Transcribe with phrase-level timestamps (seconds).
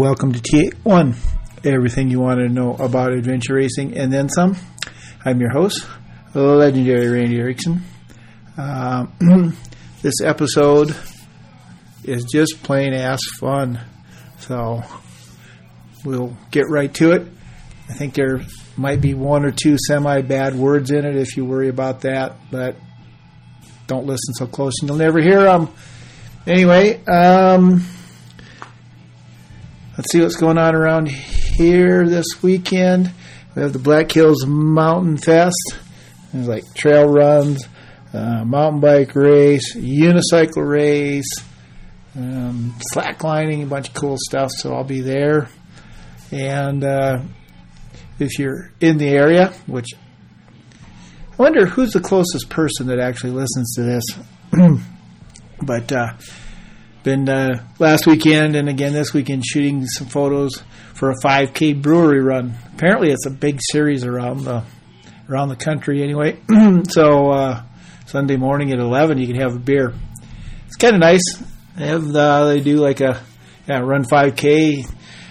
[0.00, 1.14] Welcome to T1,
[1.62, 4.56] everything you want to know about adventure racing and then some.
[5.26, 5.86] I'm your host,
[6.32, 7.82] legendary Randy Erickson.
[8.56, 9.58] Um,
[10.00, 10.96] this episode
[12.02, 13.78] is just plain ass fun,
[14.38, 14.80] so
[16.02, 17.28] we'll get right to it.
[17.90, 18.40] I think there
[18.78, 22.36] might be one or two semi bad words in it if you worry about that,
[22.50, 22.74] but
[23.86, 25.68] don't listen so close and you'll never hear them.
[26.46, 27.84] Anyway, um,
[30.00, 33.12] let's see what's going on around here this weekend.
[33.54, 35.74] We have the Black Hills Mountain Fest.
[36.32, 37.68] There's like trail runs,
[38.14, 41.28] uh, mountain bike race, unicycle race,
[42.16, 44.50] um, slacklining, a bunch of cool stuff.
[44.52, 45.50] So I'll be there.
[46.32, 47.20] And uh,
[48.18, 49.88] if you're in the area, which
[51.38, 54.04] I wonder who's the closest person that actually listens to this.
[55.62, 56.14] but uh,
[57.02, 60.62] been uh, last weekend and again this weekend shooting some photos
[60.94, 62.54] for a 5K brewery run.
[62.74, 64.64] Apparently, it's a big series around the
[65.28, 66.02] around the country.
[66.02, 66.38] Anyway,
[66.88, 67.62] so uh,
[68.06, 69.94] Sunday morning at 11, you can have a beer.
[70.66, 71.22] It's kind of nice.
[71.76, 73.22] They have the, they do like a
[73.66, 74.84] yeah, run 5K,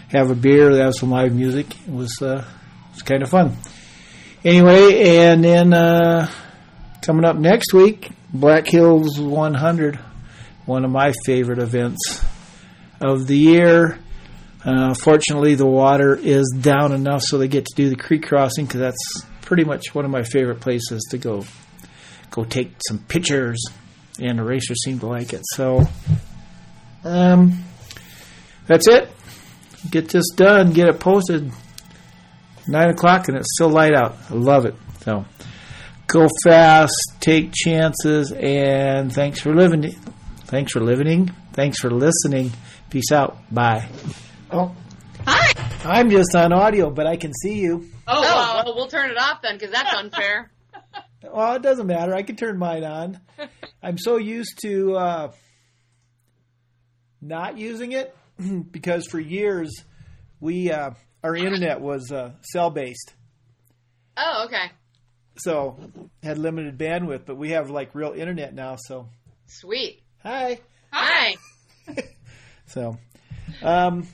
[0.09, 1.67] have a beer, they have some live music.
[1.87, 2.45] It was uh,
[2.93, 3.57] it's kind of fun.
[4.43, 6.31] Anyway, and then uh,
[7.01, 9.99] coming up next week, Black Hills 100
[10.69, 12.23] one of my favorite events
[13.01, 13.97] of the year.
[14.63, 18.65] Uh, fortunately, the water is down enough so they get to do the creek crossing
[18.65, 21.43] because that's pretty much one of my favorite places to go
[22.29, 23.59] go take some pictures,
[24.19, 25.41] and the racers seem to like it.
[25.55, 25.87] So,
[27.03, 27.63] um,
[28.67, 29.09] that's it.
[29.89, 31.51] Get this done, get it posted.
[32.67, 34.17] Nine o'clock, and it's still light out.
[34.29, 34.75] I love it.
[34.99, 35.25] So,
[36.05, 39.95] go fast, take chances, and thanks for living
[40.49, 41.31] Thanks for living.
[41.53, 42.51] Thanks for listening.
[42.89, 43.37] Peace out.
[43.53, 43.87] Bye.
[44.49, 44.75] Oh.
[45.27, 45.53] Hi.
[45.85, 47.87] I'm just on audio, but I can see you.
[48.07, 50.49] Oh, oh well, well, we'll turn it off then because that's unfair.
[51.31, 52.15] well, it doesn't matter.
[52.15, 53.19] I can turn mine on.
[53.83, 55.31] I'm so used to uh,
[57.21, 58.17] not using it
[58.71, 59.83] because for years
[60.39, 60.89] we uh,
[61.23, 63.13] our internet was uh, cell based.
[64.17, 64.71] Oh, okay.
[65.37, 65.77] So
[66.23, 68.77] had limited bandwidth, but we have like real internet now.
[68.79, 69.09] So
[69.45, 70.01] sweet.
[70.23, 70.59] Hi.
[70.91, 71.35] Hi.
[72.65, 72.97] so,
[73.63, 74.05] um,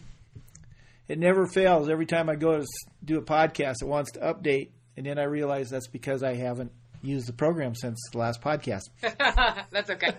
[1.08, 1.90] it never fails.
[1.90, 2.66] Every time I go to
[3.04, 6.72] do a podcast, it wants to update, and then I realize that's because I haven't
[7.02, 8.84] used the program since the last podcast.
[9.02, 10.14] that's okay.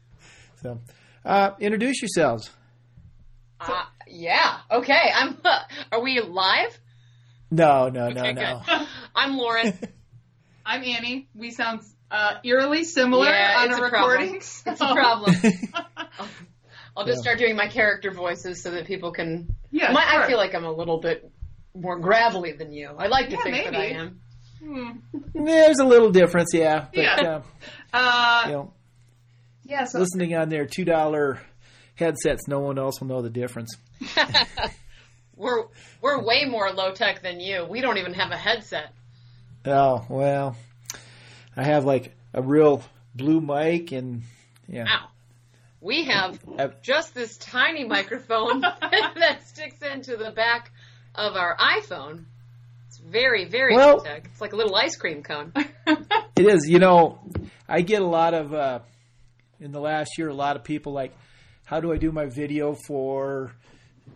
[0.62, 0.80] so,
[1.24, 2.50] uh, introduce yourselves.
[3.60, 4.58] Uh, yeah.
[4.70, 5.10] Okay.
[5.14, 5.36] I'm.
[5.44, 5.58] Uh,
[5.92, 6.78] are we live?
[7.50, 8.86] No, no, okay, no, no.
[9.14, 9.78] I'm Lauren.
[10.64, 11.28] I'm Annie.
[11.34, 14.40] We sound uh, eerily similar yeah, on a, a recording.
[14.40, 14.70] So.
[14.70, 15.36] It's a problem.
[15.74, 16.28] I'll,
[16.96, 17.22] I'll just yeah.
[17.22, 19.54] start doing my character voices so that people can.
[19.70, 20.22] Yeah, my, sure.
[20.22, 21.30] I feel like I'm a little bit
[21.74, 22.88] more gravelly than you.
[22.96, 23.70] I like to yeah, think maybe.
[23.70, 24.20] that I am.
[24.62, 25.44] Hmm.
[25.44, 26.86] There's a little difference, yeah.
[26.92, 27.42] But, yeah.
[27.92, 28.72] Uh, uh, you know,
[29.64, 29.84] yeah.
[29.84, 31.40] So listening on their two dollar
[31.94, 33.76] headsets, no one else will know the difference.
[35.36, 35.64] we're
[36.00, 37.66] we're way more low tech than you.
[37.68, 38.92] We don't even have a headset.
[39.64, 40.56] Oh well,
[41.56, 42.82] I have like a real
[43.14, 44.22] blue mic and
[44.68, 44.84] yeah.
[44.84, 45.08] Wow.
[45.80, 46.40] We have
[46.82, 50.72] just this tiny microphone that sticks into the back
[51.14, 52.24] of our iPhone.
[52.88, 54.26] It's very, very well, tech.
[54.26, 55.52] It's like a little ice cream cone.
[55.86, 56.68] it is.
[56.68, 57.20] You know,
[57.68, 58.80] I get a lot of uh,
[59.60, 60.28] in the last year.
[60.28, 61.16] A lot of people like,
[61.64, 63.52] how do I do my video for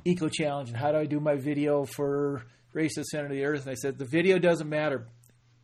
[0.05, 2.43] Eco Challenge, and how do I do my video for
[2.73, 3.63] Race to the Center of the Earth?
[3.63, 5.07] And I said the video doesn't matter.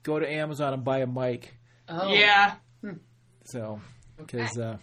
[0.02, 1.54] Go to Amazon and buy a mic.
[1.88, 2.12] Oh.
[2.12, 2.54] Yeah.
[3.44, 3.80] So,
[4.16, 4.68] because okay.
[4.68, 4.76] uh,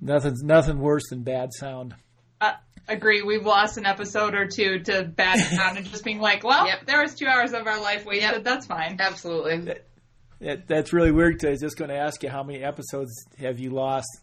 [0.00, 1.94] nothing's nothing worse than bad sound.
[2.40, 2.52] Uh,
[2.88, 3.22] agree.
[3.22, 6.86] We've lost an episode or two to bad sound and just being like, well, yep.
[6.86, 8.32] there was two hours of our life wasted.
[8.32, 8.44] Yep.
[8.44, 8.98] That's fine.
[9.00, 9.60] Absolutely.
[9.62, 9.86] That,
[10.40, 11.44] that, that's really weird.
[11.44, 14.08] I was just going to ask you how many episodes have you lost?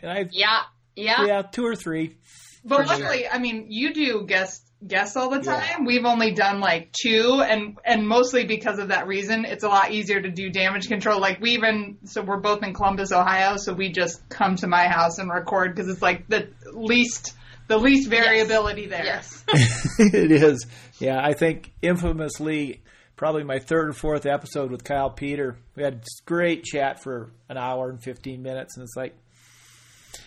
[0.00, 0.62] And I yeah
[0.96, 2.16] yeah yeah two or three.
[2.64, 3.30] But luckily, sure.
[3.30, 5.62] I mean, you do guest guests all the time.
[5.80, 5.86] Yeah.
[5.86, 9.92] We've only done like two, and and mostly because of that reason, it's a lot
[9.92, 11.20] easier to do damage control.
[11.20, 14.88] Like we even so we're both in Columbus, Ohio, so we just come to my
[14.88, 17.34] house and record because it's like the least
[17.68, 19.44] the least variability yes.
[19.46, 19.56] there.
[19.56, 20.66] Yes, it is.
[20.98, 22.82] Yeah, I think infamously.
[23.16, 25.58] Probably my third or fourth episode with Kyle Peter.
[25.76, 29.14] We had great chat for an hour and 15 minutes, and it's like,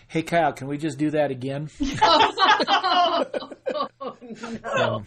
[0.08, 1.70] hey Kyle, can we just do that again?
[2.02, 3.26] oh,
[4.02, 5.04] no.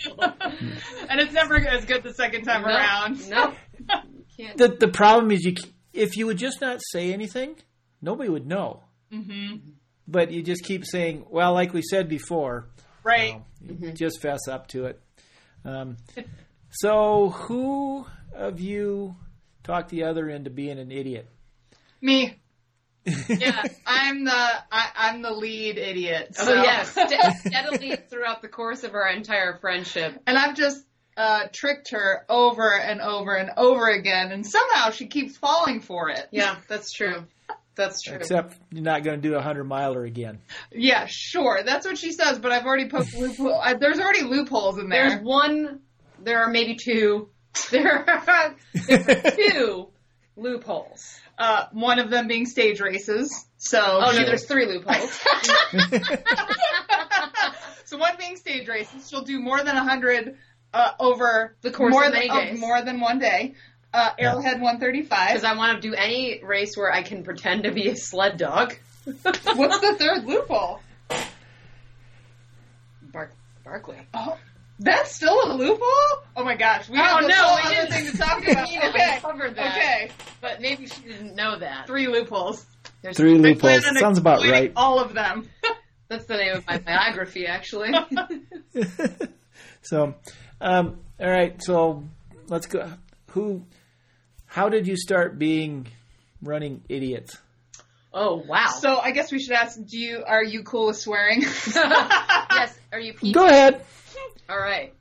[1.09, 3.29] and it's never as good the second time no, around.
[3.29, 3.53] No.
[4.57, 5.55] The the problem is you
[5.93, 7.57] if you would just not say anything,
[8.03, 8.83] nobody would know.
[9.13, 9.71] Mm-hmm.
[10.09, 12.69] But you just keep saying, well, like we said before,
[13.07, 13.41] Right.
[13.61, 13.95] So mm-hmm.
[13.95, 15.01] Just fess up to it.
[15.65, 15.97] Um,
[16.71, 19.15] so, who of you
[19.63, 21.29] talked the other into being an idiot?
[22.01, 22.35] Me.
[23.29, 26.37] Yeah, I'm the I, am the lead idiot.
[26.39, 26.53] Oh, so.
[26.53, 26.91] Oh yes,
[27.41, 30.85] steadily throughout the course of our entire friendship, and I've just
[31.17, 36.11] uh, tricked her over and over and over again, and somehow she keeps falling for
[36.11, 36.27] it.
[36.31, 37.25] Yeah, that's true.
[37.77, 38.17] That's true.
[38.17, 40.39] Except you're not going to do a hundred miler again.
[40.73, 41.61] Yeah, sure.
[41.65, 42.39] That's what she says.
[42.39, 43.63] But I've already poked loophole.
[43.79, 45.11] There's already loopholes in there.
[45.11, 45.81] There's one.
[46.19, 47.31] There are maybe two.
[47.71, 48.55] There are,
[48.87, 49.89] there are two
[50.37, 51.19] loopholes.
[51.39, 53.47] Uh, one of them being stage races.
[53.59, 55.19] So oh no, there's three loopholes.
[57.85, 59.09] so one being stage races.
[59.09, 60.37] She'll do more than a hundred
[60.73, 62.59] uh, over the course more of than, days.
[62.59, 63.55] more than one day.
[63.93, 65.29] Uh, Arrowhead 135.
[65.29, 68.37] Because I want to do any race where I can pretend to be a sled
[68.37, 68.75] dog.
[69.05, 70.81] What's the third loophole?
[73.11, 73.31] Bar-
[73.65, 73.97] Barkley.
[74.13, 74.37] Oh,
[74.79, 76.25] that's still a loophole?
[76.37, 78.71] Oh my gosh, we oh, have no, we other thing to talk about.
[78.71, 79.77] know, okay, covered that.
[79.77, 81.87] Okay, but maybe she didn't know that.
[81.87, 82.65] Three loopholes.
[83.03, 83.85] There's Three loopholes.
[83.99, 84.73] Sounds about right.
[84.77, 85.49] All of them.
[86.09, 87.93] that's the name of my biography, actually.
[89.83, 90.15] so,
[90.61, 91.63] um, all right.
[91.63, 92.05] So
[92.49, 92.93] let's go.
[93.31, 93.65] Who?
[94.45, 95.87] How did you start being
[96.43, 97.39] running idiots?
[98.13, 98.69] Oh wow!
[98.79, 101.43] So I guess we should ask: Do you are you cool with swearing?
[101.43, 102.79] yes.
[102.93, 103.15] Are you?
[103.33, 103.83] Go ahead.
[104.49, 104.95] All right.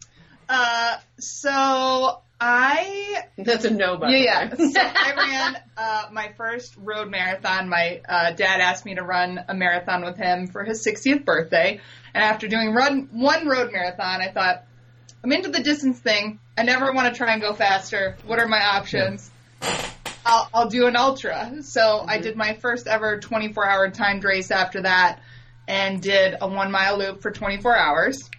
[0.48, 3.24] Uh, so I.
[3.38, 3.98] That's a no.
[3.98, 4.56] By yeah, yeah.
[4.56, 7.70] so I ran uh, my first road marathon.
[7.70, 11.80] My uh, dad asked me to run a marathon with him for his 60th birthday,
[12.14, 14.66] and after doing run one road marathon, I thought
[15.24, 16.40] I'm into the distance thing.
[16.58, 18.18] I never want to try and go faster.
[18.26, 19.32] What are my options?
[20.26, 21.62] I'll, I'll do an ultra.
[21.62, 22.10] So mm-hmm.
[22.10, 25.22] I did my first ever 24 hour timed race after that
[25.68, 28.30] and did a one mile loop for 24 hours.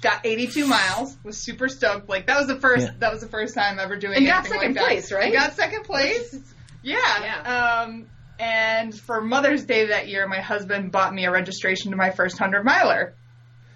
[0.00, 1.16] Got 82 miles.
[1.22, 2.08] Was super stoked.
[2.08, 2.86] Like that was the first.
[2.86, 2.94] Yeah.
[2.98, 4.16] That was the first time ever doing.
[4.16, 5.32] And got second like place, right?
[5.32, 6.36] got second place.
[6.82, 6.98] yeah.
[7.22, 7.82] Yeah.
[7.82, 8.06] Um,
[8.40, 12.38] and for Mother's Day that year, my husband bought me a registration to my first
[12.38, 13.14] hundred miler.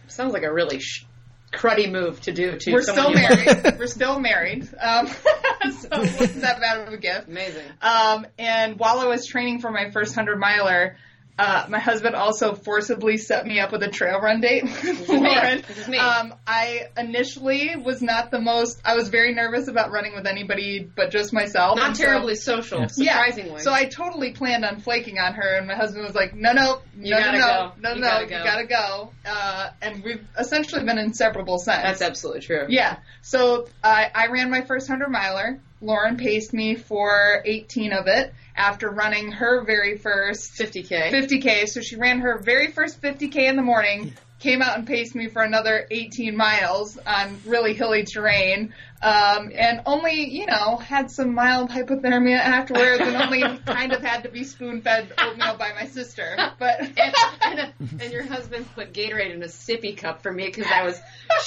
[0.08, 1.06] Sounds like a really sh-
[1.52, 2.56] cruddy move to do.
[2.58, 3.62] To we're still married.
[3.78, 4.68] we're still married.
[4.80, 7.28] Um, so it wasn't that bad of a gift.
[7.28, 7.66] Amazing.
[7.80, 10.96] Um, and while I was training for my first hundred miler,
[11.38, 15.62] uh, my husband also forcibly set me up with a trail run date with Lauren.
[15.66, 15.96] This is me.
[15.96, 18.80] Um, I initially was not the most.
[18.84, 21.76] I was very nervous about running with anybody but just myself.
[21.76, 23.52] Not terribly so, social, surprisingly.
[23.52, 26.52] Yeah, so I totally planned on flaking on her, and my husband was like, "No,
[26.52, 27.72] no, you no, no, no, go.
[27.80, 28.38] no, you no, gotta go.
[28.38, 31.82] you gotta go." Uh, and we've essentially been inseparable since.
[31.82, 32.66] That's absolutely true.
[32.68, 32.98] Yeah.
[33.22, 35.60] So I, I ran my first hundred miler.
[35.80, 41.10] Lauren paced me for 18 of it after running her very first 50k.
[41.10, 41.68] 50k.
[41.68, 45.28] So she ran her very first 50k in the morning, came out and paced me
[45.28, 51.34] for another 18 miles on really hilly terrain, um, and only you know had some
[51.34, 55.86] mild hypothermia afterwards, and only kind of had to be spoon fed oatmeal by my
[55.86, 56.36] sister.
[56.58, 60.70] But and, and, and, your husband put Gatorade in a sippy cup for me because
[60.70, 61.00] I was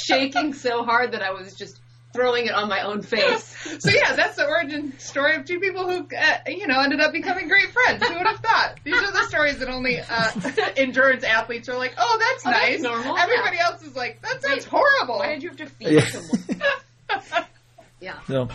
[0.05, 1.79] shaking so hard that I was just
[2.15, 3.43] throwing it on my own face.
[3.79, 7.11] so yeah, that's the origin story of two people who, uh, you know, ended up
[7.11, 8.01] becoming great friends.
[8.07, 8.79] Who would have thought?
[8.83, 10.31] These are the stories that only uh,
[10.77, 12.81] endurance athletes are like, oh, that's oh, nice.
[12.81, 13.17] That's normal.
[13.17, 13.65] Everybody yeah.
[13.65, 15.19] else is like, that sounds Wait, horrible.
[15.19, 16.05] Why did you have to feed yeah.
[16.07, 17.45] someone?
[17.99, 18.19] yeah.
[18.27, 18.47] No.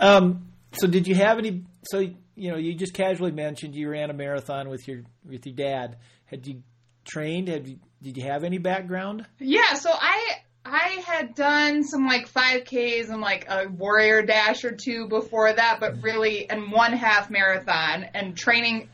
[0.00, 1.64] Um, so did you have any?
[1.84, 1.98] So
[2.36, 5.98] you know, you just casually mentioned you ran a marathon with your with your dad.
[6.26, 6.62] Had you
[7.04, 7.48] trained?
[7.48, 9.26] Had you, did you have any background?
[9.38, 9.74] Yeah.
[9.74, 15.08] So I I had done some like 5Ks and like a warrior dash or two
[15.08, 18.88] before that, but really, and one half marathon and training.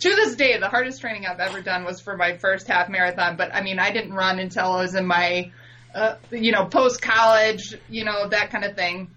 [0.00, 3.36] To this day, the hardest training I've ever done was for my first half marathon.
[3.36, 5.52] But I mean, I didn't run until I was in my,
[5.94, 9.10] uh, you know, post college, you know, that kind of thing.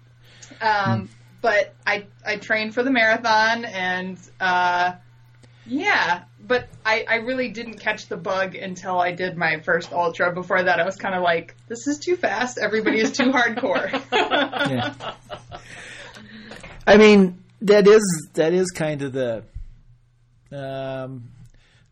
[0.60, 1.08] Um,
[1.40, 4.92] but I I trained for the marathon and uh,
[5.66, 10.32] yeah, but I, I really didn't catch the bug until I did my first ultra.
[10.32, 12.58] Before that, I was kind of like, this is too fast.
[12.58, 13.92] Everybody is too hardcore.
[14.12, 14.94] yeah.
[16.86, 19.44] I mean, that is that is kind of the
[20.50, 21.28] um,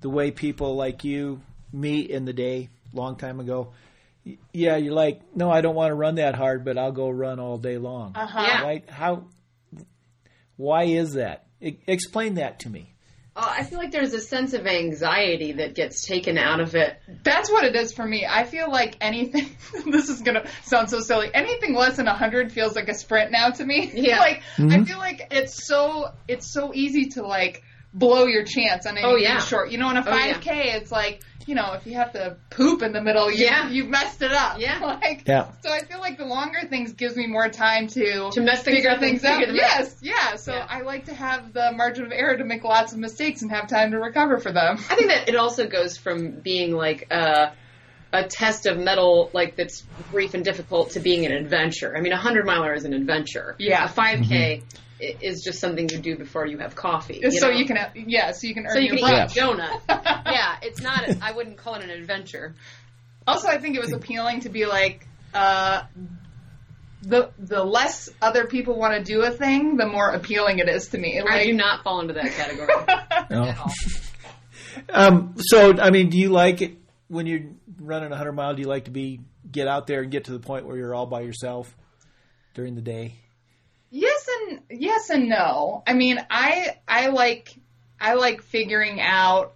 [0.00, 2.70] the way people like you meet in the day.
[2.94, 3.74] Long time ago,
[4.52, 7.38] yeah, you're like, no, I don't want to run that hard, but I'll go run
[7.38, 8.12] all day long.
[8.16, 8.42] Uh-huh.
[8.42, 8.62] Yeah.
[8.62, 8.88] Right?
[8.88, 9.24] How?
[10.56, 11.44] Why is that?
[11.62, 12.94] I, explain that to me.
[13.36, 16.96] Uh, I feel like there's a sense of anxiety that gets taken out of it.
[17.22, 18.26] That's what it is for me.
[18.26, 19.54] I feel like anything,
[19.92, 23.32] this is going to sound so silly, anything less than 100 feels like a sprint
[23.32, 23.92] now to me.
[24.06, 24.20] Yeah.
[24.20, 24.70] like, mm-hmm.
[24.70, 27.62] I feel like it's so, it's so easy to like,
[27.92, 29.40] blow your chance on anything oh, yeah.
[29.40, 29.70] short.
[29.70, 30.76] You know, in a 5K, oh, yeah.
[30.76, 33.68] it's like you know, if you have to poop in the middle, you, Yeah.
[33.70, 34.58] you've messed it up.
[34.58, 34.80] Yeah.
[35.00, 35.50] Like, Yeah.
[35.62, 38.76] So I feel like the longer things gives me more time to To mess things
[38.78, 39.38] figure up things out.
[39.38, 39.78] figure them out.
[39.78, 40.36] Yes, yeah.
[40.36, 40.66] So Yeah.
[40.68, 43.68] I like to have the margin of error to make lots of mistakes and have
[43.68, 44.76] time to recover for them.
[44.90, 47.52] I think that it also goes from being like a,
[48.12, 51.96] a test of mettle, like that's brief and difficult, to being an adventure.
[51.96, 53.54] I mean, a hundred miler is an adventure.
[53.58, 53.84] Yeah.
[53.84, 54.76] A 5K i mm-hmm.
[54.98, 57.22] Is just something you do before you have coffee.
[57.30, 57.52] so know?
[57.52, 59.80] you can, yeah, so you can earn so you your can eat a donut.
[59.88, 61.08] yeah, it's not.
[61.08, 62.54] A, I wouldn't call it an adventure.
[63.26, 65.82] Also, I think it was appealing to be like, uh,
[67.02, 70.88] the the less other people want to do a thing, the more appealing it is
[70.88, 71.20] to me.
[71.20, 72.68] I do not fall into that category
[73.30, 73.44] No.
[73.44, 73.72] at all.
[74.90, 76.76] Um, so, I mean, do you like it
[77.08, 77.46] when you're
[77.80, 78.54] running a 100 mile?
[78.54, 80.94] Do you like to be get out there and get to the point where you're
[80.94, 81.74] all by yourself
[82.52, 83.14] during the day?
[83.96, 85.82] Yes and yes and no.
[85.86, 87.54] I mean, I I like
[88.00, 89.54] I like figuring out.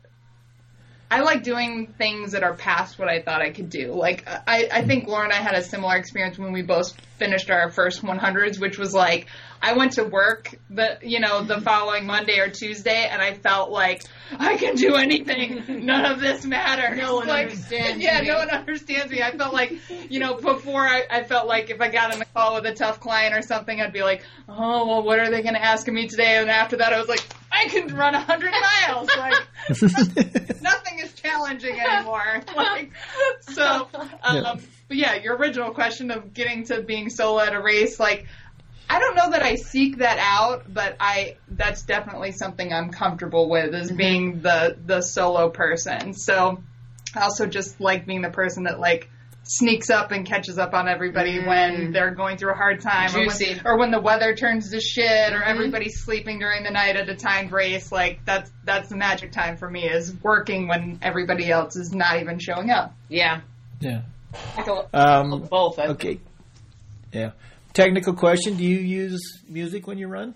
[1.12, 3.92] I like doing things that are past what I thought I could do.
[3.94, 7.50] Like I, I think Laura and I had a similar experience when we both finished
[7.50, 9.26] our first 100s, which was like
[9.62, 13.70] I went to work the you know the following Monday or Tuesday, and I felt
[13.70, 14.04] like
[14.38, 15.84] I can do anything.
[15.86, 16.98] None of this matters.
[16.98, 18.28] No one like, understands Yeah, me.
[18.28, 19.22] no one understands me.
[19.22, 19.72] I felt like
[20.08, 22.74] you know before I, I felt like if I got on a call with a
[22.74, 25.86] tough client or something, I'd be like, oh well, what are they going to ask
[25.88, 26.38] of me today?
[26.38, 29.08] And after that, I was like, I can run a 100 miles.
[29.16, 29.34] Like
[30.62, 32.42] nothing is challenging anymore.
[32.56, 32.92] Like,
[33.40, 33.88] so,
[34.22, 34.54] um, Yeah.
[34.88, 38.26] but yeah, your original question of getting to being solo at a race, like,
[38.90, 43.48] I don't know that I seek that out, but I that's definitely something I'm comfortable
[43.48, 43.96] with is mm-hmm.
[43.96, 46.12] being the the solo person.
[46.12, 46.60] So,
[47.14, 49.08] I also just like being the person that like
[49.44, 51.46] sneaks up and catches up on everybody mm.
[51.46, 54.80] when they're going through a hard time or when, or when the weather turns to
[54.80, 55.50] shit or mm-hmm.
[55.50, 59.56] everybody's sleeping during the night at a timed race like that's that's the magic time
[59.56, 63.40] for me is working when everybody else is not even showing up Yeah.
[63.80, 64.02] Yeah.
[64.56, 65.78] Like a, Um, both.
[65.78, 66.20] I okay.
[67.12, 67.30] Yeah.
[67.72, 70.34] Technical question: Do you use music when you run?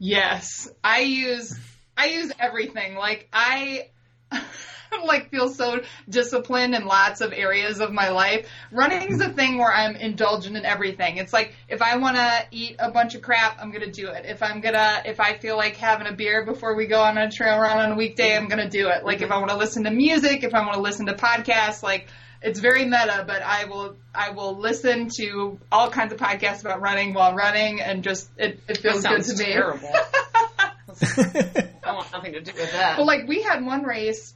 [0.00, 1.56] yes i use
[1.96, 3.86] i use everything like i
[5.04, 8.48] like feel so disciplined in lots of areas of my life.
[8.72, 11.16] Running is a thing where I'm indulgent in everything.
[11.16, 14.08] It's like if I want to eat a bunch of crap, I'm going to do
[14.08, 14.26] it.
[14.26, 17.18] If I'm going to if I feel like having a beer before we go on
[17.18, 19.04] a trail run on a weekday, I'm going to do it.
[19.04, 21.84] Like if I want to listen to music, if I want to listen to podcasts,
[21.84, 22.08] like
[22.42, 26.80] it's very meta, but I will I will listen to all kinds of podcasts about
[26.80, 29.52] running while running and just it, it feels good sounds to me.
[29.52, 29.92] terrible.
[31.84, 32.96] I want nothing to do with that.
[32.96, 34.34] But like we had one race,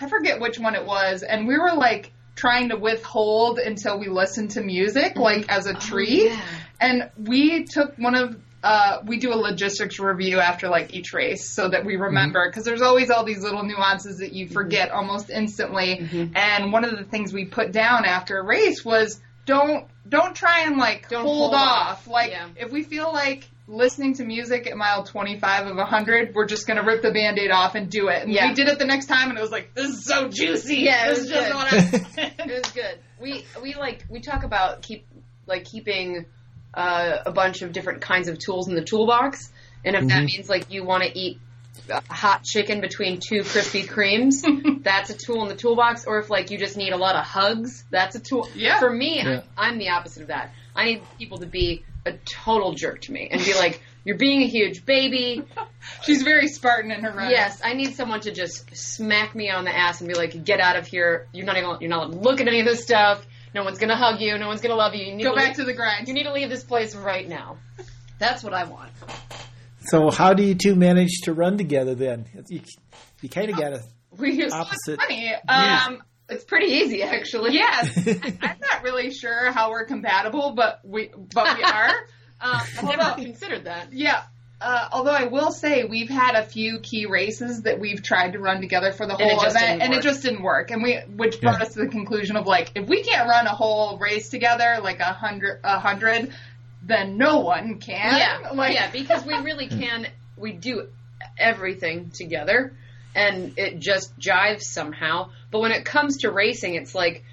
[0.00, 4.08] I forget which one it was, and we were like trying to withhold until we
[4.08, 6.30] listened to music, like as a oh, treat.
[6.30, 6.40] yeah.
[6.80, 11.48] And we took one of uh, we do a logistics review after like each race
[11.48, 12.50] so that we remember mm-hmm.
[12.50, 14.98] because there's always all these little nuances that you forget mm-hmm.
[14.98, 15.98] almost instantly.
[16.00, 16.36] Mm-hmm.
[16.36, 20.62] And one of the things we put down after a race was don't don't try
[20.62, 21.88] and like Don't hold, hold off.
[21.90, 22.08] off.
[22.08, 22.48] Like Yeah.
[22.56, 26.78] if we feel like listening to music at mile 25 of 100, we're just going
[26.78, 28.22] to rip the band-aid off and do it.
[28.22, 28.48] And Yeah.
[28.48, 30.78] we did it the next time and it was like, this is so juicy.
[30.78, 31.54] Yeah, it was good.
[31.54, 31.76] what I
[32.48, 32.98] it was good.
[33.20, 35.06] We we like we talk about keep
[35.46, 36.26] like keeping
[36.74, 39.50] uh, a bunch of different kinds of tools in the toolbox,
[39.84, 41.40] and if that means like you want to eat
[41.90, 46.04] uh, hot chicken between two Krispy Kremes, that's a tool in the toolbox.
[46.06, 48.48] Or if like you just need a lot of hugs, that's a tool.
[48.54, 48.78] Yeah.
[48.78, 49.42] For me, Yeah.
[49.56, 50.52] I'm, I'm the opposite of that.
[50.74, 54.42] I need people to be a total jerk to me and be like, "You're being
[54.42, 55.42] a huge baby."
[56.04, 57.30] She's very Spartan in her running.
[57.32, 60.60] Yes, I need someone to just smack me on the ass and be like, "Get
[60.60, 61.26] out of here!
[61.32, 63.26] You're not even you're not looking at any of this stuff.
[63.54, 64.36] No one's gonna hug you.
[64.38, 65.04] No one's gonna love you.
[65.06, 66.08] You need Go to back leave, to the grind.
[66.08, 67.56] you need to leave this place right now."
[68.18, 68.90] That's what I want.
[69.86, 72.26] So, how do you two manage to run together then?
[72.48, 72.60] You,
[73.22, 73.82] you kind of got a
[74.18, 75.00] We just, opposite.
[75.00, 75.32] Funny.
[75.48, 77.52] Um, it's pretty easy actually.
[77.54, 77.96] yes.
[78.42, 81.90] I'm not really sure how we're compatible, but we but we are.
[82.40, 83.92] Um, I've hold never considered that.
[83.92, 84.22] Yeah.
[84.60, 88.40] Uh, although I will say we've had a few key races that we've tried to
[88.40, 90.72] run together for the whole just event, and it just didn't work.
[90.72, 91.66] And we, which brought Yeah.
[91.66, 94.98] us to the conclusion of like, if we can't run a whole race together, like
[94.98, 96.32] a hundred, a hundred,
[96.82, 98.16] then no one can.
[98.18, 100.08] Yeah, Like, yeah, because we really can.
[100.36, 100.88] We do
[101.38, 102.72] everything together,
[103.14, 105.30] and it just jives somehow.
[105.52, 107.24] But when it comes to racing, it's like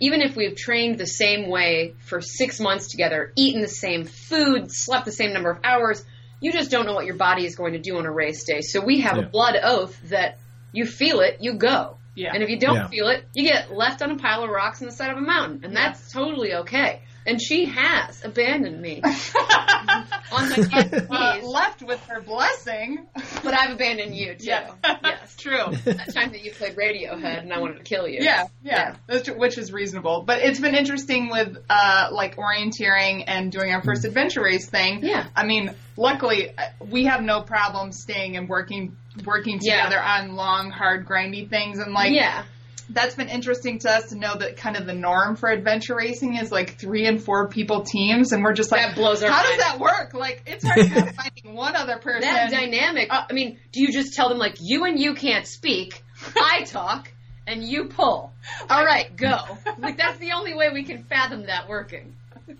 [0.00, 4.70] even if we've trained the same way for six months together, eaten the same food,
[4.70, 6.04] slept the same number of hours,
[6.40, 8.60] you just don't know what your body is going to do on a race day.
[8.60, 9.24] So we have Yeah.
[9.24, 10.38] a blood oath that
[10.72, 11.96] you feel it, you go.
[12.14, 12.32] Yeah.
[12.34, 12.88] And if you don't Yeah.
[12.88, 15.20] feel it, you get left on a pile of rocks on the side of a
[15.20, 17.02] mountain, and that's totally okay.
[17.28, 23.06] And she has abandoned me on my hands and Uh, left with her blessing.
[23.44, 24.46] But I've abandoned you too.
[24.46, 24.70] Yeah,
[25.04, 25.36] Yes.
[25.38, 25.64] true.
[25.84, 28.18] That time that you played Radiohead and I wanted to kill you.
[28.22, 30.22] Yeah, yeah, That's true, which is reasonable.
[30.26, 35.04] But it's been interesting with uh, like orienteering and doing our first adventure race thing.
[35.04, 35.26] Yeah.
[35.36, 39.84] I mean, luckily uh, we have no problem staying and working working Yeah.
[39.84, 42.44] together on long, hard, grindy things, and like yeah.
[42.90, 46.36] That's been interesting to us to know that kind of the norm for adventure racing
[46.36, 49.42] is like three and four people teams, and we're just like, That blows our how
[49.42, 49.48] mind.
[49.48, 50.14] does that work?
[50.14, 52.22] Like, it's hard enough finding one other person.
[52.22, 53.12] That dynamic.
[53.12, 56.02] Uh, I mean, do you just tell them like you and you can't speak,
[56.36, 57.12] I talk,
[57.46, 58.32] and you pull?
[58.70, 59.36] All right, go.
[59.78, 62.14] Like that's the only way we can fathom that working.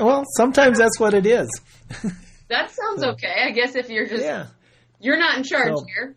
[0.00, 1.48] Well, sometimes that's what it is.
[2.48, 3.34] That sounds okay.
[3.46, 4.46] I guess if you're just Yeah.
[5.00, 6.14] you're not in charge So- here.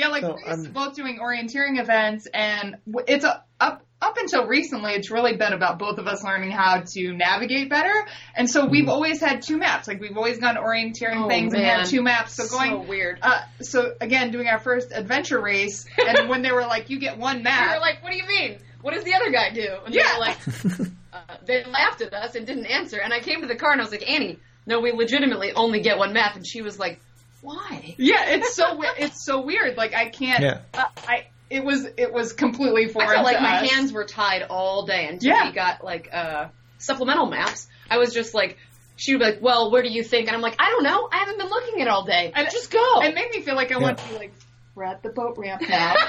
[0.00, 2.76] Yeah, like So, we're used to um, both doing orienteering events, and
[3.06, 6.80] it's a, up up until recently, it's really been about both of us learning how
[6.80, 7.92] to navigate better.
[8.34, 9.86] And so we've always had two maps.
[9.86, 11.22] Like we've always gone orienteering Mm-hmm.
[11.24, 11.80] Oh, things and man.
[11.80, 12.32] had two maps.
[12.32, 12.70] So going.
[12.70, 13.18] so weird.
[13.20, 17.18] uh, so again, doing our first adventure race, and when they were like, "You get
[17.18, 18.58] one map," We map," were like, "What do you mean?
[18.80, 20.04] What does the other guy do?" And Yeah.
[20.04, 20.38] they were like,
[21.12, 22.98] uh, they laughed at us and didn't answer.
[22.98, 25.80] And I came to the car and I was like, "Annie, no, we legitimately only
[25.82, 27.00] get one map." And she was like,
[27.42, 29.76] "Why?" yeah, it's so it's so weird.
[29.76, 30.40] Like I can't.
[30.42, 30.60] Yeah.
[30.74, 33.08] Uh, I it was it was completely I foreign.
[33.10, 33.70] felt like to my us.
[33.70, 35.48] hands were tied all day until Yeah.
[35.48, 37.66] we got like uh, supplemental maps.
[37.90, 38.56] I was just like,
[38.96, 41.08] she would be like, "Well, where do you think?" And I'm like, "I don't know.
[41.12, 42.32] I haven't been looking at all day.
[42.34, 44.32] And- just go." It made me feel like I want to be like,
[44.76, 45.94] we're at the boat ramp now.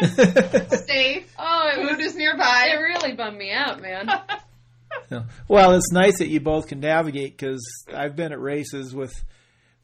[0.00, 1.32] Safe.
[1.38, 2.70] oh, it, was, Food is nearby.
[2.72, 4.08] it really bummed me out, man.
[5.10, 5.24] Yeah.
[5.46, 7.62] Well, it's nice that you both can navigate because
[7.94, 9.12] I've been at races with,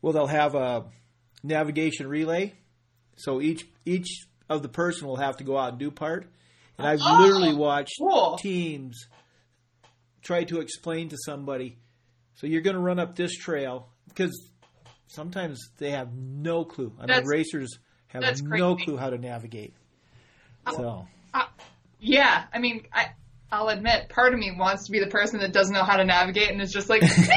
[0.04, 0.84] well, they'll have a
[1.42, 2.52] navigation relay,
[3.16, 6.26] so each each of the person will have to go out and do part,
[6.76, 8.36] and I've Oh, literally watched cool.
[8.36, 9.06] teams
[10.22, 11.78] try to explain to somebody,
[12.34, 14.50] so you're going to run up this trail because
[15.06, 16.92] sometimes they have no clue.
[17.00, 19.72] I mean, racers have no clue how to navigate.
[20.66, 21.46] Oh, so uh,
[21.98, 23.12] Yeah, I mean, I,
[23.52, 26.04] I'll admit, part of me wants to be the person that doesn't know how to
[26.04, 27.32] navigate and is just like, hey,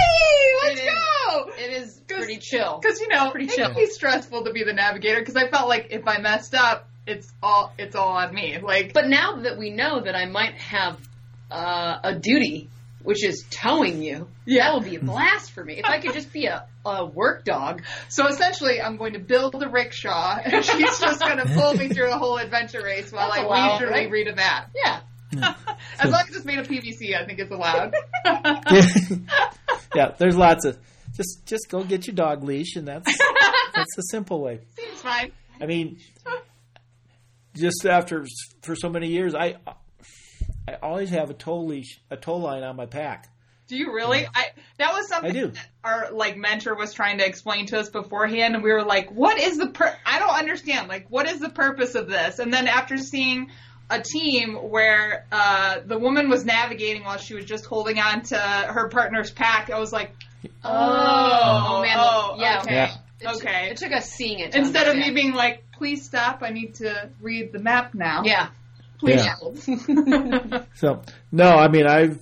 [0.64, 0.90] let's It is.
[0.94, 1.50] go!
[1.58, 2.80] It is pretty chill.
[2.82, 3.76] Because you know, Pretty it can chill.
[3.76, 5.20] be stressful to be the navigator.
[5.20, 8.58] Because I felt like if I messed up, it's all it's all on me.
[8.60, 10.98] Like, But now that we know that I might have
[11.52, 12.70] uh, a duty,
[13.04, 14.64] which is towing you, Yeah.
[14.66, 15.76] that would be a blast for me.
[15.76, 17.84] If I could just be a, a work dog.
[18.10, 21.88] so essentially, I'm going to build a rickshaw, and she's just going to pull me
[21.90, 24.12] through a whole adventure race while That's I leisurely right?
[24.12, 24.72] read a map.
[24.76, 25.00] Yeah.
[26.00, 27.94] as long as it's made of PVC, I think it's allowed.
[29.96, 30.78] yeah, there's lots of
[31.16, 33.18] just just go get your dog leash, and that's
[33.76, 34.62] that's the simple way.
[34.78, 35.32] Seems fine.
[35.60, 36.00] I mean,
[37.56, 38.26] just after
[38.62, 39.58] for so many years, I
[40.68, 43.30] I always have a tow leash, a tow line on my pack.
[43.68, 44.26] Do you really?
[44.26, 44.46] I
[44.78, 45.48] that was something I do.
[45.48, 49.12] that our like mentor was trying to explain to us beforehand, and we were like,
[49.12, 49.94] "What is the per?
[50.06, 50.88] I don't understand.
[50.88, 53.50] Like, what is the purpose of this?" And then after seeing
[53.90, 58.38] a team where uh, the woman was navigating while she was just holding on to
[58.38, 60.12] her partner's pack, I was like,
[60.64, 61.98] "Oh, Oh, man.
[62.00, 62.62] oh, yeah.
[62.64, 62.96] okay, Yeah.
[63.20, 64.52] It took- okay." It took us seeing it.
[64.52, 66.40] to Instead of me being like, "Please stop.
[66.44, 68.50] I need to read the map now." Yeah.
[69.00, 69.24] please.
[69.24, 70.64] Yeah.
[70.76, 72.20] So no, I mean I've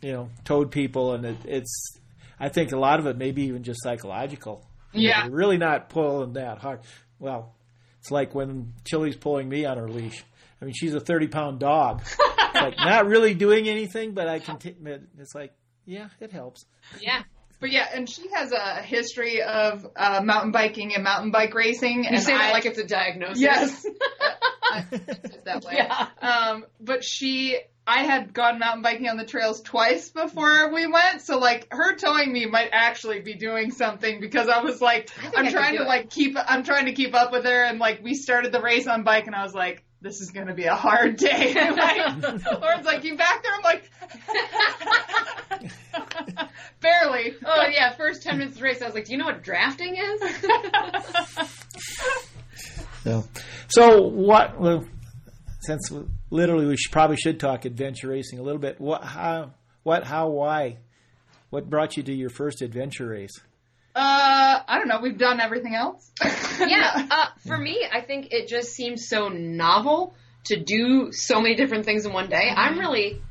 [0.00, 1.98] you know towed people, and it, it's
[2.38, 4.64] I think a lot of it maybe even just psychological.
[4.92, 5.24] Yeah.
[5.26, 6.80] you're really not pulling that hard.
[7.18, 7.54] Well,
[8.00, 10.24] it's like when Chili's pulling me on her leash.
[10.60, 12.02] I mean, she's a 30 pound dog.
[12.04, 12.18] It's
[12.54, 14.58] like not really doing anything, but I can.
[14.58, 14.74] T-
[15.18, 15.52] it's like,
[15.84, 16.64] yeah, it helps.
[17.00, 17.22] Yeah.
[17.60, 22.04] But yeah, and she has a history of uh, mountain biking and mountain bike racing.
[22.04, 23.40] You and say that I- like it's a diagnosis.
[23.40, 23.86] Yes.
[24.70, 24.84] I
[25.44, 25.74] that way.
[25.76, 26.08] Yeah.
[26.20, 31.22] Um, but she, I had gone mountain biking on the trails twice before we went,
[31.22, 35.38] so like her towing me might actually be doing something because I was like, I
[35.38, 35.88] I'm could trying to it.
[35.88, 38.86] like keep, I'm trying to keep up with her, and like we started the race
[38.86, 39.82] on bike, and I was like.
[40.00, 41.54] This is gonna be a hard day.
[41.70, 42.22] like,
[42.60, 43.90] Lauren's like, "You back there?" I'm like,
[46.80, 47.34] barely.
[47.44, 49.42] Oh yeah, first ten minutes of the race, I was like, "Do you know what
[49.42, 50.22] drafting is?"
[53.04, 53.24] So,
[53.68, 54.60] so what?
[54.60, 54.84] Well,
[55.60, 58.80] since we- literally we should, probably should talk adventure racing a little bit.
[58.80, 59.04] What?
[59.04, 59.52] How?
[59.84, 60.02] What?
[60.02, 60.28] How?
[60.28, 60.78] Why?
[61.50, 63.30] What brought you to your first adventure race?
[63.96, 65.00] Uh, I don't know.
[65.00, 66.10] We've done everything else.
[66.60, 71.54] yeah, uh, for me, I think it just seems so novel to do so many
[71.54, 72.50] different things in one day.
[72.54, 73.22] I'm really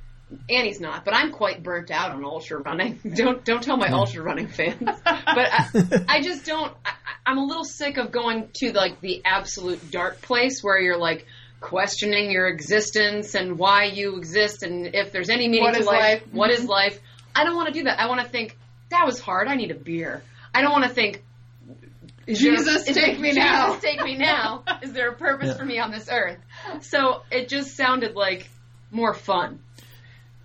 [0.50, 3.00] Annie's not, but I'm quite burnt out on ultra running.
[3.16, 4.80] don't don't tell my ultra running fans.
[5.06, 6.74] But I, I just don't.
[6.84, 6.94] I,
[7.28, 11.28] I'm a little sick of going to like the absolute dark place where you're like
[11.62, 15.86] questioning your existence and why you exist and if there's any meaning What to is
[15.86, 16.24] life, life?
[16.32, 16.70] what is Mhm.
[16.70, 17.00] life.
[17.36, 18.00] I don't want to do that.
[18.00, 18.58] I want to think
[18.90, 19.48] that was hard.
[19.48, 20.24] I need a beer.
[20.56, 21.22] I don't want to think
[22.28, 23.76] is there- Jesus, take me Jesus, now.
[23.76, 24.64] take me now.
[24.82, 25.58] Is there a purpose Yeah.
[25.58, 26.40] for me on this earth?
[26.82, 28.50] So it just sounded like
[28.90, 29.60] more fun.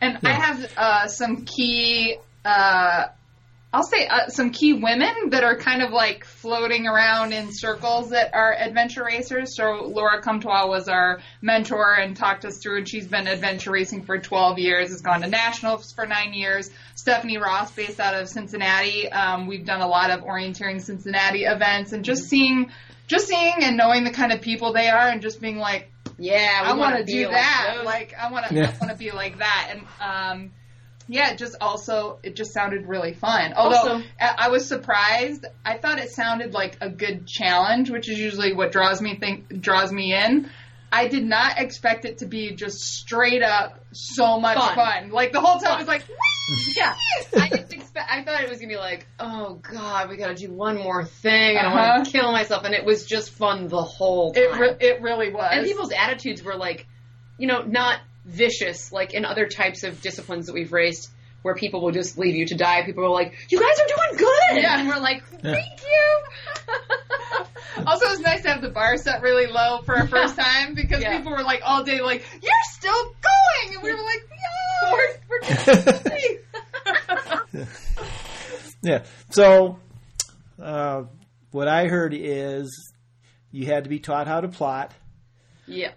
[0.01, 3.07] And I have uh, some key, uh,
[3.73, 8.11] I'll say uh, some key women that are kind of like floating around in circles
[8.11, 9.55] that are adventure racers.
[9.57, 14.03] So Laura Comtois was our mentor and talked us through, and she's been adventure racing
[14.07, 16.69] for 12 years, has gone to nationals for nine years.
[16.97, 21.93] Stephanie Ross, based out of Cincinnati, um, we've done a lot of orienteering Cincinnati events,
[21.93, 22.73] and just seeing,
[23.07, 26.63] just seeing and knowing the kind of people they are, and just being like, Yeah,
[26.63, 27.73] we I want wanna to be do like that.
[27.77, 27.87] those.
[27.87, 28.63] Like I want to, Yeah.
[28.75, 29.69] I want to be like that.
[29.71, 30.51] And um,
[31.12, 33.53] yeah, it just also it just sounded really fun.
[33.55, 38.18] Although Also- I, was surprised, I thought it sounded like a good challenge, which is
[38.18, 40.49] usually what draws me think draws me in.
[40.92, 44.75] I did not expect it to be just straight up so much Fun.
[44.75, 45.11] fun.
[45.11, 45.75] Like the whole time, Fun.
[45.75, 46.05] it was like,
[46.77, 46.94] Yeah,
[47.37, 48.11] I didn't expect.
[48.11, 51.57] I thought it was gonna be like, oh god, we gotta do one more thing,
[51.57, 51.92] and I Uh-huh.
[51.96, 54.42] want to kill myself, and it was just fun the whole time.
[54.44, 55.49] it re- it really was.
[55.53, 56.87] and people's attitudes were like,
[57.38, 57.99] you know, not
[58.31, 61.11] vicious like in other types of disciplines that we've raced,
[61.43, 62.85] where people will just leave you to die.
[62.85, 64.79] People are like, you guys are doing good, Yeah.
[64.81, 66.23] and we're like, thank you.
[67.87, 70.75] Also, it was nice to have the bar set really low for our first time
[70.75, 71.16] because Yeah.
[71.16, 74.29] people were like all day like, "You're still going," and we were like,
[74.83, 75.19] "Yeah, We're-
[77.53, 77.66] we're
[78.83, 79.05] Yeah.
[79.31, 79.79] So,
[80.61, 81.05] uh,
[81.53, 82.93] what I heard is
[83.51, 84.93] you had to be taught how to plot,
[85.66, 85.93] yeah,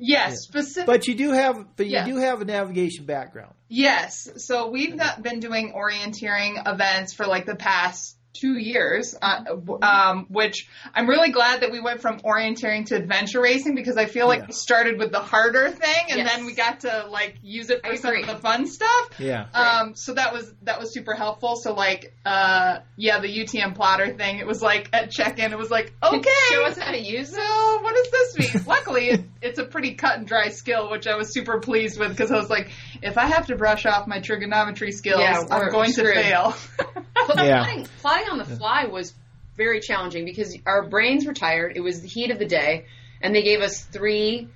[0.00, 2.04] yes, specific." but you do have, but you Yeah.
[2.04, 3.54] do have a navigation background.
[3.68, 4.28] Yes.
[4.36, 9.44] So we've not been doing orienteering events for like the past two years, uh,
[9.82, 14.06] um, which I'm really glad that we went from orienteering to adventure racing because I
[14.06, 14.46] feel like Yeah.
[14.48, 16.34] we started with the harder thing and Yes.
[16.34, 18.22] then we got to like use it I for some agree.
[18.22, 19.10] of the fun stuff.
[19.18, 19.46] Yeah.
[19.54, 21.56] Um, so that was that was super helpful.
[21.56, 24.38] So like, uh, yeah, the UTM plotter thing.
[24.38, 27.36] It was like at check-in, it was like, okay, Show us how to use it.
[27.36, 28.64] so what does this mean?
[28.66, 32.10] Luckily, it, it's a pretty cut and dry skill, which I was super pleased with
[32.10, 32.70] because I was like,
[33.02, 36.14] if I have to brush off my trigonometry skills, Yeah, I'm going screwed.
[36.14, 36.54] to fail.
[37.26, 37.64] But Yeah.
[37.64, 39.14] plotting, plotting on the fly was
[39.56, 41.72] very challenging because our brains were tired.
[41.76, 42.86] It was the heat of the day,
[43.22, 44.48] and they gave us three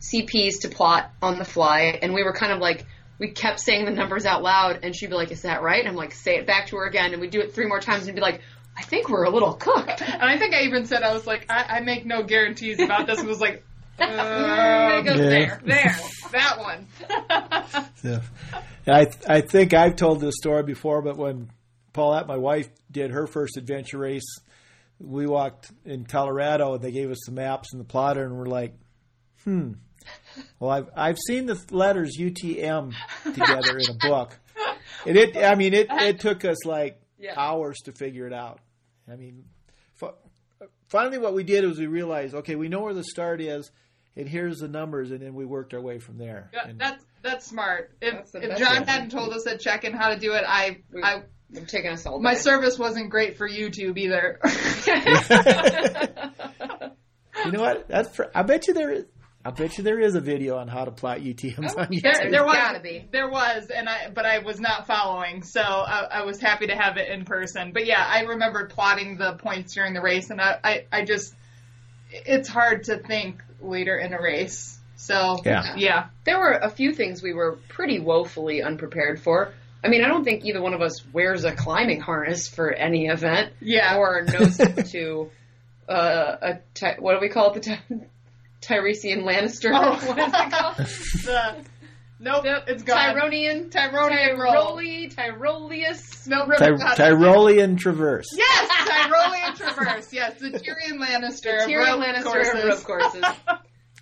[0.00, 2.86] CPs to plot on the fly, and we were kind of like,
[3.18, 5.88] we kept saying the numbers out loud, and she'd be like, "Is that right?" And
[5.88, 8.06] I'm like, "Say it back to her again," and we'd do it three more times,
[8.06, 8.42] and be like,
[8.76, 11.46] "I think we're a little cooked." and I think I even said I was like,
[11.50, 13.18] I, I make no guarantees about this.
[13.18, 13.64] And was like,
[13.98, 15.28] uh, it goes Yeah.
[15.30, 15.60] there.
[15.64, 15.96] there,
[16.32, 16.86] that one.
[18.04, 18.20] Yeah.
[18.86, 21.50] I I think I've told this story before, but when
[21.96, 24.22] Paulette, my wife, did her first adventure race,
[25.00, 28.46] we walked in Colorado and they gave us the maps and the plotter, and we're
[28.46, 28.74] like,
[29.44, 29.72] hmm.
[30.60, 32.92] Well, I've I've seen the letters UTM
[33.24, 34.38] together in a book,
[35.04, 35.36] and it.
[35.36, 37.34] I mean, it it took us like Yeah.
[37.36, 38.60] hours to figure it out.
[39.10, 39.46] I mean,
[39.94, 40.12] fi-
[40.86, 43.70] finally, what we did was we realized, okay, we know where the start is,
[44.14, 46.50] and here's the numbers, and then we worked our way from there.
[46.52, 47.96] Yeah, And- that's that's smart.
[48.00, 51.22] If, That's if John hadn't told us at check-in how to do it, I I
[51.52, 52.40] It's taking us all my day.
[52.40, 54.40] service wasn't great for YouTube either.
[57.44, 57.86] You know what?
[57.86, 59.04] That's pr- I bet you there is.
[59.44, 62.02] I bet you there is a video on how to plot UTMs oh, on YouTube.
[62.02, 63.06] there, there was gotta be.
[63.12, 66.74] there was, and I but I was not following, so I, I was happy to
[66.74, 67.70] have it in person.
[67.72, 71.32] But yeah, I remembered plotting the points during the race, and I, I, I just
[72.10, 74.78] it's hard to think later in a race.
[74.96, 75.74] So Yeah.
[75.76, 79.52] yeah, there were a few things we were pretty woefully unprepared for.
[79.84, 83.06] I mean, I don't think either one of us wears a climbing harness for any
[83.06, 83.96] event yeah.
[83.96, 85.30] or knows how to
[85.88, 87.62] uh, a ty- what do we call it?
[87.62, 88.06] The ty-
[88.60, 89.70] Tyresian Lannister.
[89.72, 89.92] Oh.
[90.06, 90.76] what is it called?
[91.24, 91.64] the,
[92.18, 92.64] nope, Nope.
[92.66, 93.14] it's gone.
[93.14, 93.70] Tyronian.
[93.70, 94.76] Tyronian roll.
[94.78, 95.14] Tyroli.
[95.14, 96.26] Tyroleus.
[96.26, 98.26] No, Ty- Tyrolean Traverse.
[98.36, 100.12] Yes, Tyrolean Traverse.
[100.12, 101.62] Yes, the Tyrion Lannister.
[101.62, 102.54] of Tyrion Lannister courses.
[102.54, 103.24] of rope courses.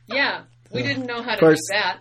[0.06, 1.58] Yeah, we didn't know how to course.
[1.70, 1.98] do that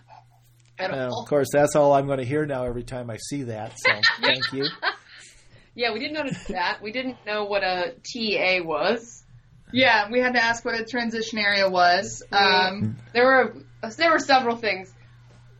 [0.91, 1.23] at Uh, all.
[1.23, 3.73] of course, that's all I'm going to hear now every time I see that.
[3.77, 3.91] So
[4.21, 4.65] thank you.
[5.75, 6.83] Yeah, we didn't know how to do that.
[6.83, 9.23] We didn't know what a TA was.
[9.71, 12.21] Yeah, we had to ask what a transition area was.
[12.31, 13.55] Um, There were
[13.97, 14.93] there were several things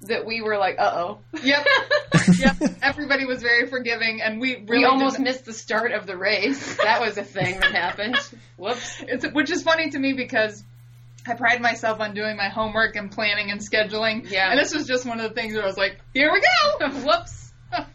[0.01, 1.19] that we were like, uh oh.
[1.41, 1.65] yep,
[2.37, 2.57] yep.
[2.83, 6.15] Everybody was very forgiving, and we really we almost didn't- missed the start of the
[6.15, 6.75] race.
[6.77, 8.17] That was a thing that happened.
[8.57, 9.01] Whoops.
[9.07, 10.63] It's, which is funny to me because
[11.27, 14.29] I pride myself on doing my homework and planning and scheduling.
[14.29, 14.49] Yeah.
[14.51, 16.89] And this was just one of the things where I was like, here we go.
[17.05, 17.53] Whoops.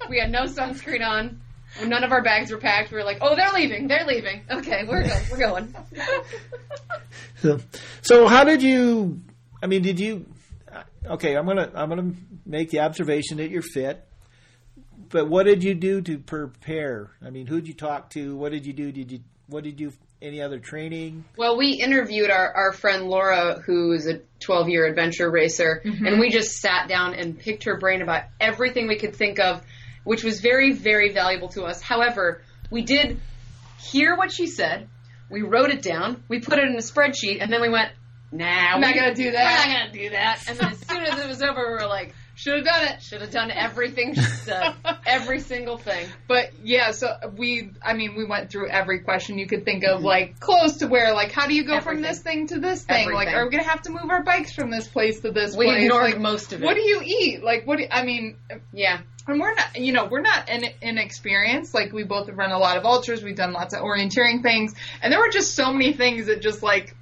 [0.08, 1.40] We had no sunscreen on.
[1.84, 2.90] None of our bags were packed.
[2.90, 3.86] We were like, oh, they're leaving.
[3.88, 4.42] They're leaving.
[4.50, 5.22] Okay, we're going.
[5.30, 5.74] We're going.
[7.40, 7.60] So,
[8.02, 9.20] so how did you
[9.62, 10.26] I mean, did you?
[10.72, 12.12] uh, Okay, I'm gonna I'm gonna
[12.44, 14.04] make the observation that you're fit.
[15.08, 17.10] But what did you do to prepare?
[17.24, 18.36] I mean, who'd you talk to?
[18.36, 18.90] What did you do?
[18.92, 21.24] Did you what did you any other training?
[21.36, 26.06] Well, we interviewed our, our friend Laura, who's a 12 year adventure racer, mm-hmm.
[26.06, 29.62] and we just sat down and picked her brain about everything we could think of,
[30.04, 31.80] which was very, very valuable to us.
[31.80, 33.20] However, we did
[33.80, 34.88] hear what she said,
[35.30, 37.92] we wrote it down, we put it in a spreadsheet, and then we went,
[38.32, 39.66] nah, Not we- not gonna do that.
[39.66, 40.44] We're not gonna do that.
[40.48, 43.02] And then as soon as it was over, we were like, Should have done it.
[43.02, 44.72] should have done everything she said,
[45.06, 46.06] every single thing.
[46.28, 50.02] But yeah, so we, I mean, we went through every question you could think of,
[50.04, 53.10] like clothes to wear, like how do you go from this thing to this thing?
[53.12, 55.66] Like, are we gonna have to move our bikes from this place to this We
[55.66, 55.82] place?
[55.82, 56.64] ignored like, most of it.
[56.64, 57.42] what do you eat?
[57.42, 57.78] Like, what?
[57.78, 58.36] Do, I mean,
[58.72, 59.00] Yeah.
[59.26, 61.74] and we're not, you know, we're not in, inexperienced.
[61.74, 63.22] Like, we both have run a lot of ultras.
[63.22, 66.62] We've done lots of orienteering things, and there were just so many things that just
[66.62, 66.94] like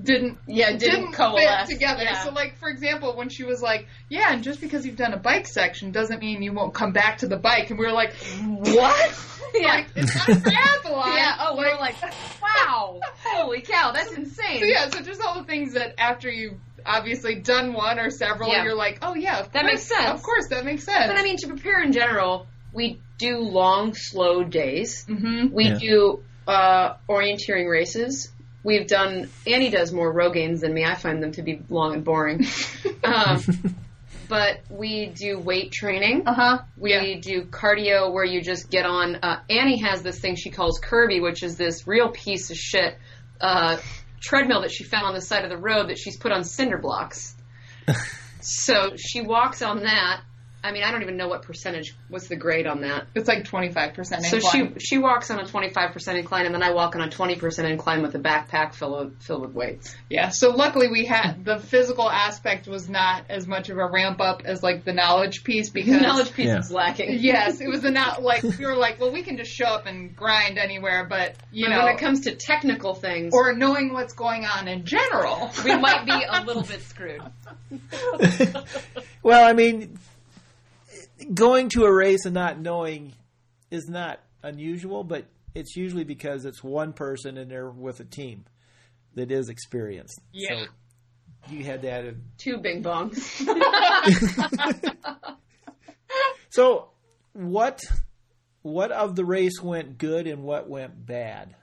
[0.00, 2.02] didn't Yeah, didn't, didn't coalesce fit together.
[2.04, 2.22] Yeah.
[2.24, 5.18] So, like for example, when she was like, "Yeah, and just because you've done a
[5.18, 8.12] bike section doesn't mean you won't come back to the bike," and we were like,
[8.40, 9.18] "What?
[9.54, 9.66] yeah.
[9.68, 11.36] Like, it's not a triathlon." Yeah.
[11.40, 11.96] Oh, we were like,
[12.40, 14.60] wow, holy cow, that's insane.
[14.60, 18.50] So yeah, so just all the things that after you've obviously done one or several,
[18.50, 18.62] Yeah.
[18.64, 20.08] you're like, "Oh yeah, of That course, makes sense.
[20.08, 23.94] Of course, that makes sense." But I mean, to prepare in general, we do long,
[23.94, 25.04] slow days.
[25.06, 25.78] hmm We Yeah.
[25.78, 28.30] do uh, orienteering races.
[28.62, 29.30] We've done.
[29.46, 30.84] Annie does more Rogaines than me.
[30.84, 32.46] I find them to be long and boring.
[33.04, 33.42] um,
[34.28, 36.24] but we do weight training.
[36.26, 36.58] uh huh.
[36.76, 37.18] We Yeah.
[37.20, 39.16] do cardio where you just get on.
[39.16, 42.96] Uh, Annie has this thing she calls Kirby, which is this real piece of shit
[43.40, 43.78] uh,
[44.20, 46.76] treadmill that she found on the side of the road that she's put on cinder
[46.78, 47.34] blocks.
[48.40, 50.20] so she walks on that.
[50.62, 51.94] I mean, I don't even know what percentage.
[52.08, 53.06] What's the grade on that?
[53.14, 54.24] It's like twenty five percent.
[54.26, 57.00] So she she walks on a twenty five percent incline, and then I walk on
[57.00, 59.94] a twenty percent incline with a backpack filled with, filled with weights.
[60.10, 64.20] Yeah, so luckily we had the physical aspect was not as much of a ramp
[64.20, 66.58] up as like the knowledge piece because Knowledge piece Yeah.
[66.58, 67.18] is lacking.
[67.20, 69.86] yes, it was a not like we were like, well, we can just show up
[69.86, 73.92] and grind anywhere, but you But know, when it comes to technical things, or knowing
[73.92, 77.22] what's going on in general, we might be a little bit screwed.
[79.22, 79.98] well, I mean,
[81.32, 83.12] going to a race and not knowing
[83.70, 88.44] is not unusual, but it's usually because it's one person and they're with a team
[89.14, 90.20] that is experienced.
[90.32, 90.64] Yeah.
[91.46, 92.04] So you had that.
[92.04, 92.22] In.
[92.38, 93.40] Two bing bongs.
[96.52, 96.90] So
[97.32, 97.80] what
[98.62, 101.54] what of the race went good and what went bad?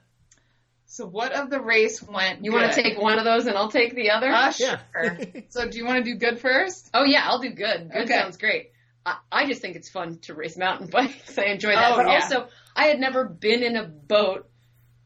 [0.86, 2.42] so what of the race went?
[2.42, 4.28] You want to take one of those and I'll take the other?
[4.30, 4.78] Uh, Yeah.
[4.92, 5.18] sure.
[5.50, 6.88] so do you want to do good first?
[6.94, 7.90] oh yeah, I'll do good.
[7.92, 8.14] Good Okay.
[8.14, 8.70] sounds great.
[9.08, 11.38] I, I just think it's fun to race mountain bikes.
[11.38, 11.92] I enjoy that.
[11.92, 12.14] Oh, but yeah.
[12.14, 14.48] also, I had never been in a boat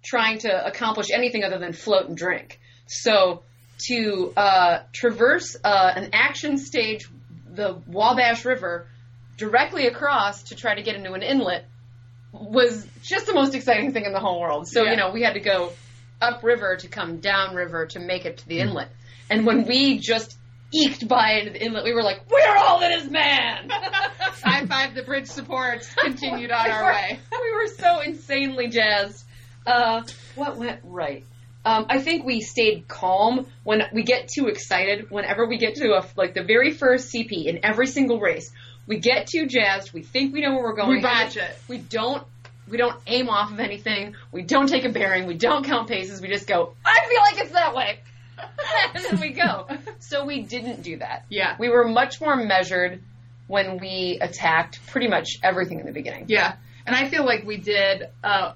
[0.03, 2.59] trying to accomplish anything other than float and drink.
[2.87, 3.43] So
[3.87, 7.09] to uh, traverse uh, an action stage,
[7.51, 8.87] the Wabash River,
[9.37, 11.67] directly across to try to get into an inlet
[12.33, 14.67] was just the most exciting thing in the whole world.
[14.69, 14.91] So, Yeah.
[14.93, 15.73] you know, we had to go
[16.21, 18.89] upriver to come downriver to make it to the inlet.
[19.31, 20.37] And when we just
[20.73, 23.69] eked by into the inlet, we were like, we're all in that is man!
[24.45, 25.93] High five the bridge supports.
[25.95, 27.19] Continued on our way.
[27.31, 29.25] We were so insanely jazzed.
[29.67, 30.03] Uh,
[30.35, 31.25] what went right?
[31.65, 35.11] Um, I think we stayed calm when we get too excited.
[35.11, 38.51] Whenever we get to a, like the very first CP in every single race,
[38.87, 39.93] we get too jazzed.
[39.93, 40.97] We think we know where we're going.
[40.97, 41.57] We botch it.
[41.69, 42.27] We don't.
[42.69, 44.15] We don't aim off of anything.
[44.31, 45.27] We don't take a bearing.
[45.27, 46.21] We don't count paces.
[46.21, 46.75] We just go.
[46.85, 47.99] I feel like it's that way,
[48.95, 49.69] and then we go.
[49.99, 51.25] So we didn't do that.
[51.29, 51.57] Yeah.
[51.59, 53.03] We were much more measured
[53.47, 56.25] when we attacked pretty much everything in the beginning.
[56.29, 58.55] Yeah, and I feel like we did a,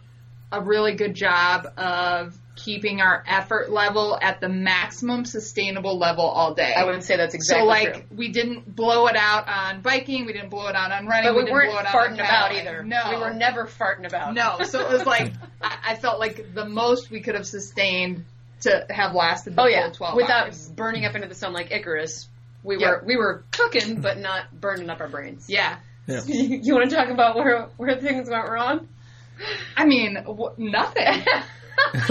[0.53, 6.55] a really good job of keeping our effort level at the maximum sustainable level all
[6.55, 6.72] day.
[6.75, 8.16] I would say that's exactly so like true.
[8.16, 11.35] we didn't blow it out on biking, we didn't blow it out on running, But
[11.35, 12.83] we, didn't weren't blow it out farting about either.
[12.83, 14.33] No, We were never farting about.
[14.33, 14.64] no.
[14.64, 18.25] So it was like I felt like the most we could have sustained
[18.62, 19.90] to have lasted the Oh full yeah.
[19.92, 20.69] twelve Without hours.
[20.69, 22.29] burning up into the sun like Icarus.
[22.62, 22.88] We Yeah.
[22.90, 25.47] were we were cooking but not burning up our brains.
[25.49, 26.21] Yeah, Yeah.
[26.27, 28.88] you want to talk about where where things went wrong?
[29.77, 31.05] I mean w- nothing.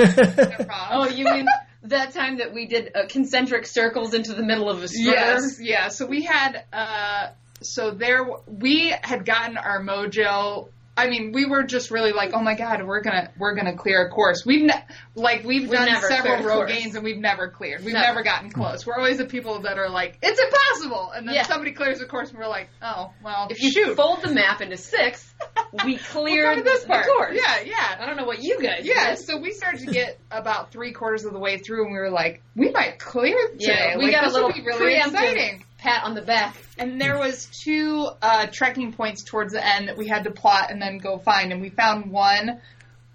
[0.92, 1.48] oh, you mean
[1.84, 5.12] that time that we did uh, concentric circles into the middle of a spur?
[5.12, 5.88] Yes, yeah.
[5.90, 7.30] So we had, uh,
[7.62, 12.42] so there, we had gotten our mojo I mean, we were just really like, oh
[12.42, 14.46] my god, we're gonna we're gonna clear a course.
[14.46, 17.84] We've ne- like we've, done several Rogaines and we've never cleared.
[17.84, 18.08] We've Never.
[18.08, 18.86] never gotten close.
[18.86, 21.44] We're always the people that are like, it's impossible, and then Yeah.
[21.44, 24.62] somebody clears a course and we're like, oh well, If you shoot, fold the map
[24.62, 25.34] into six,
[25.86, 27.06] we clear this the part.
[27.08, 27.36] course.
[27.46, 27.98] Yeah, yeah.
[28.00, 29.20] I don't know what you guys Yeah, did.
[29.26, 32.10] so we started to get about three quarters of the way through, and we were
[32.10, 33.66] like, we might clear today.
[33.92, 35.65] Yeah, we Like, got a little really exciting.
[35.86, 36.58] Pat on the back.
[36.78, 40.72] And there was two uh, trekking points towards the end that we had to plot
[40.72, 42.60] and then go find, and we found one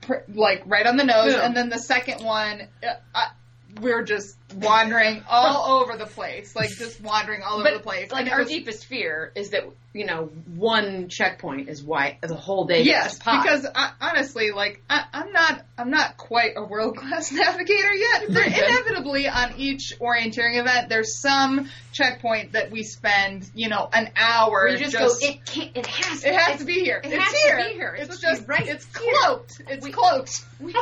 [0.03, 1.45] pr- like right on the nose, Boom.
[1.45, 2.69] and then the second one.
[2.83, 3.27] Uh, uh,
[3.81, 8.11] we're just wandering all over the place, like just wandering all over the place.
[8.13, 12.65] like our was- deepest fear is that you know one checkpoint is why the whole
[12.65, 12.83] day.
[12.83, 17.93] Yes, because I, honestly, like I, I'm not, I'm not quite a world class navigator
[17.93, 18.25] yet.
[18.29, 24.11] There, inevitably, on each orienteering event, there's some checkpoint that we spend, you know, an
[24.17, 24.51] hour.
[24.67, 25.09] Where you just, go.
[25.27, 25.77] It can't.
[25.77, 26.25] It has.
[26.25, 27.01] It has to be here.
[27.03, 27.57] it it's has to here.
[27.57, 27.97] be here.
[27.99, 29.13] It's It's, just right It's here.
[29.23, 29.61] cloaked.
[29.69, 30.45] It's We- cloaked.
[30.61, 30.75] We,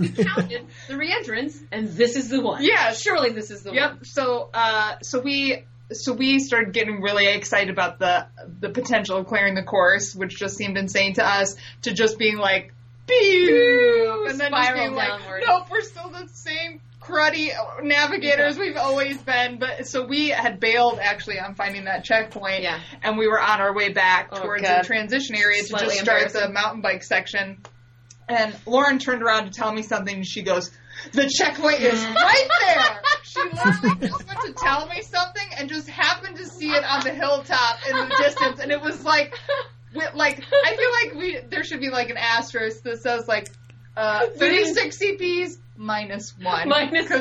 [0.00, 2.64] we counted the reentrance, and this is the one.
[2.64, 2.85] Yeah.
[2.92, 3.90] Surely this is the Yep.
[3.90, 4.04] one.
[4.04, 8.26] So, uh, so we, so we started getting really excited about the
[8.60, 11.56] the potential of clearing the course, which just seemed insane to us.
[11.82, 12.72] To just being like,
[13.06, 15.42] pew, and then just being like, downward.
[15.46, 17.50] nope, we're still the same cruddy
[17.84, 19.58] navigators we've always been.
[19.60, 22.80] But so we had bailed actually on finding that checkpoint, Yeah.
[23.02, 24.82] and we were on our way back Oh, towards God.
[24.82, 27.58] the transition area to just start the mountain bike section.
[28.28, 30.70] And Lauren turned around to tell me something, and she goes,
[31.12, 35.88] "The checkpoint is right there." She literally just went to tell me something, and just
[35.88, 39.34] happened to see it on the hilltop in the distance, and it was like,
[40.14, 43.50] like I feel like we there should be like an asterisk that says like
[43.96, 46.68] uh, 36 CPs minus one,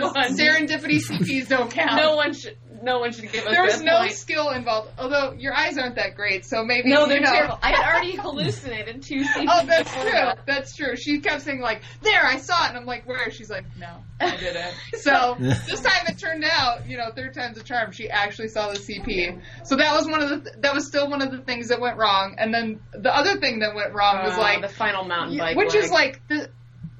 [0.01, 0.29] one.
[0.37, 1.97] Serendipity CPs don't count.
[2.01, 2.57] No one should.
[2.83, 4.13] No one should give us there was no point.
[4.13, 4.89] skill involved.
[4.99, 7.31] Although your eyes aren't that great, so maybe No, they're know.
[7.31, 7.59] terrible.
[7.61, 9.45] I had already hallucinated two CPs.
[9.49, 10.03] Oh, that's true.
[10.11, 10.39] that.
[10.45, 10.95] That's true.
[10.95, 13.87] She kept saying like, "There, I saw it," and I'm like, "Where?" She's like, "No,
[14.19, 17.91] I didn't." So this time it turned out, you know, third time's a charm.
[17.91, 19.39] She actually saw the CP.
[19.63, 21.97] So that was one of the that was still one of the things that went
[21.97, 22.35] wrong.
[22.37, 25.55] And then the other thing that went wrong was Uh, like, the final mountain bike,
[25.57, 26.49] which is like the,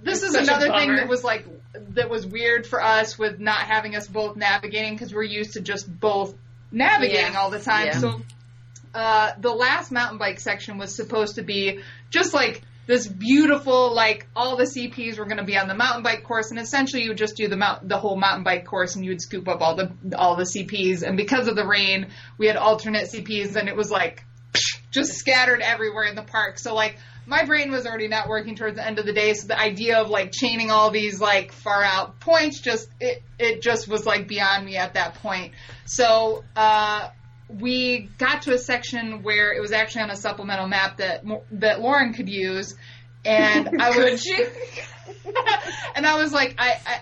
[0.03, 1.45] this is Such another thing that was like
[1.89, 5.61] that was weird for us with not having us both navigating because we're used to
[5.61, 6.33] just both
[6.71, 7.39] navigating Yeah.
[7.39, 7.87] all the time.
[7.87, 7.99] Yeah.
[7.99, 8.21] So
[8.93, 14.27] uh, the last mountain bike section was supposed to be just like this beautiful, like
[14.35, 17.09] all the CPs were going to be on the mountain bike course, and essentially you
[17.09, 19.59] would just do the mount, the whole mountain bike course, and you would scoop up
[19.61, 21.01] all the all the CPs.
[21.01, 22.07] And because of the rain,
[22.37, 24.23] we had alternate CPs, and it was like
[24.91, 26.59] just scattered everywhere in the park.
[26.59, 29.47] So like my brain was already not working towards the end of the day, so
[29.47, 33.87] the idea of like chaining all these like far out points just it it just
[33.87, 35.53] was like beyond me at that point.
[35.85, 37.09] So uh
[37.47, 41.81] we got to a section where it was actually on a supplemental map that that
[41.81, 42.75] Lauren could use,
[43.23, 44.27] and I was
[45.95, 46.75] and I was like I.
[46.85, 47.01] I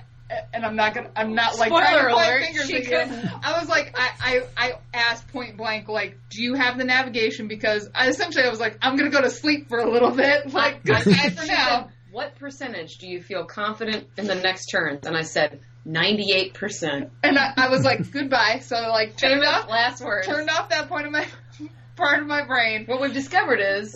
[0.54, 1.10] and I'm not gonna.
[1.16, 3.46] I'm not like Spoiler trying to alert, fingers she at couldn't.
[3.46, 7.48] I was like, I, I, I asked point blank, like, do you have the navigation?
[7.48, 10.46] Because I essentially I was like, I'm gonna go to sleep for a little bit.
[10.54, 11.68] Like, I- goodbye for she now.
[11.84, 15.08] said, what percentage do you feel confident in the next turns?
[15.08, 17.10] And I said, 98%.
[17.24, 18.60] And I, I was like, goodbye.
[18.64, 20.28] So like turned Famous off, last words.
[20.28, 21.26] turned off that point of my
[21.96, 22.86] part of my brain.
[22.86, 23.96] What we've discovered is,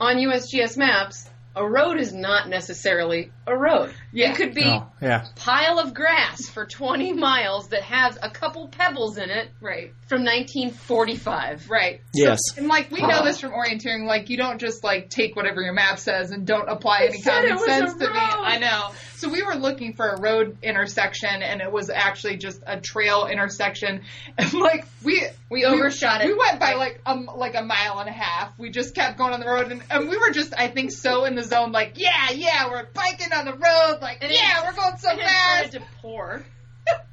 [0.00, 3.92] on USGS maps, a road is not necessarily a road.
[4.12, 4.32] Yeah.
[4.32, 5.26] It could be Oh, yeah.
[5.36, 10.24] pile of grass for 20 miles that has a couple pebbles in it Right, from
[10.24, 11.68] 1945.
[11.70, 12.00] right.
[12.14, 12.38] Yes.
[12.56, 15.72] And like we know this from orienteering, like you don't just like take whatever your
[15.72, 18.18] map says and don't apply any common sense to me.
[18.18, 18.90] I know.
[19.16, 23.26] So we were looking for a road intersection, and it was actually just a trail
[23.26, 24.02] intersection.
[24.38, 26.26] And like we We overshot it.
[26.26, 28.58] We went by like um like a mile and a half.
[28.58, 31.24] We just kept going on the road, and, and we were just I think so
[31.24, 34.72] in the zone, like yeah, yeah, we're biking on the road, like And yeah, we're
[34.74, 35.58] going so It had fast.
[35.70, 36.44] started to pour.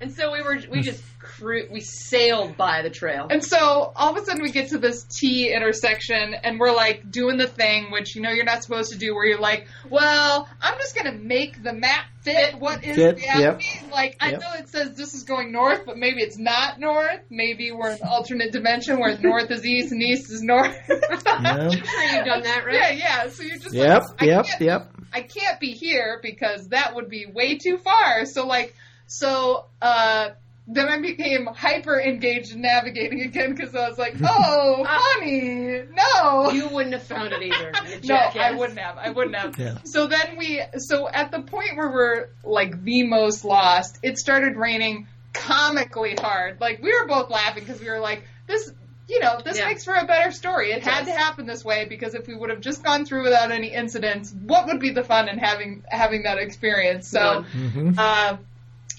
[0.02, 3.28] and so we were, we just cru- we sailed by the trail.
[3.30, 7.12] And so all of a sudden we get to this T intersection and we're like
[7.12, 10.50] doing the thing which you know you're not supposed to do where you're like, well,
[10.60, 13.66] I'm just gonna make the map fit what is Fit, reality.
[13.84, 13.92] yep.
[13.92, 14.42] Like I Yep.
[14.42, 17.20] know it says this is going north, but maybe it's not north.
[17.30, 20.76] Maybe we're in an alternate dimension where north is east and east is north.
[20.90, 21.70] Yeah.
[21.70, 22.98] sure you've done that, right?
[22.98, 23.30] Yeah, yeah.
[23.30, 24.92] So you're just Yep, like, I yep, can't yep.
[25.14, 28.26] I can't be here because that would be way too far.
[28.26, 28.76] So like,
[29.08, 30.30] so uh,
[30.68, 36.52] then I became hyper engaged in navigating again because I was like, oh, honey, no.
[36.52, 37.72] You wouldn't have found it either.
[38.04, 38.98] no, I wouldn't have.
[38.98, 39.58] I wouldn't have.
[39.58, 39.78] Yeah.
[39.84, 44.58] So then we, so at the point where we're like the most lost, it started
[44.58, 46.62] raining comically hard.
[46.62, 48.72] Like we were both laughing because we were like, this
[49.10, 49.66] you know, this Yeah.
[49.68, 50.72] makes for a better story.
[50.72, 51.08] It, It had does.
[51.14, 54.32] to happen this way because if we would have just gone through without any incidents,
[54.46, 57.08] what would be the fun in having having that experience?
[57.10, 57.44] So, None.
[57.46, 57.94] Mm-hmm.
[57.98, 58.38] uh,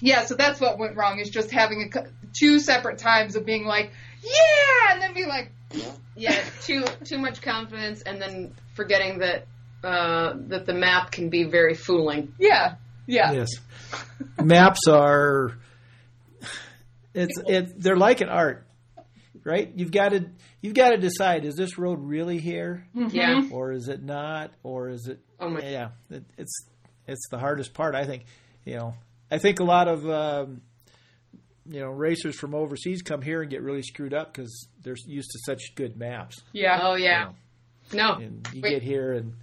[0.01, 2.03] yeah, so that's what went wrong is just having a,
[2.37, 3.91] two separate times of being like,
[4.21, 5.51] yeah, and then be like,
[6.15, 9.47] Yeah, too too much confidence, and then forgetting that
[9.83, 12.33] uh, that the map can be very fooling.
[12.37, 12.75] yeah,
[13.07, 13.47] yeah, Yes.
[14.43, 15.53] Maps are
[17.13, 18.65] it's it they're like an art.
[19.43, 19.71] Right?
[19.75, 20.25] You've got to
[20.61, 23.47] you've got to decide is this road really here Yeah.
[23.51, 25.61] or is it not or is it Oh my.
[25.61, 26.65] yeah, it, it's
[27.07, 28.25] it's the hardest part I think,
[28.65, 28.93] you know.
[29.31, 30.61] I think a lot of um,
[31.65, 35.31] you know, racers from overseas come here and get really screwed up cuz they're used
[35.31, 36.41] to such good maps.
[36.53, 36.79] yeah.
[36.83, 37.31] Oh yeah.
[37.93, 38.13] No.
[38.15, 38.69] and you Wait.
[38.69, 39.33] get here and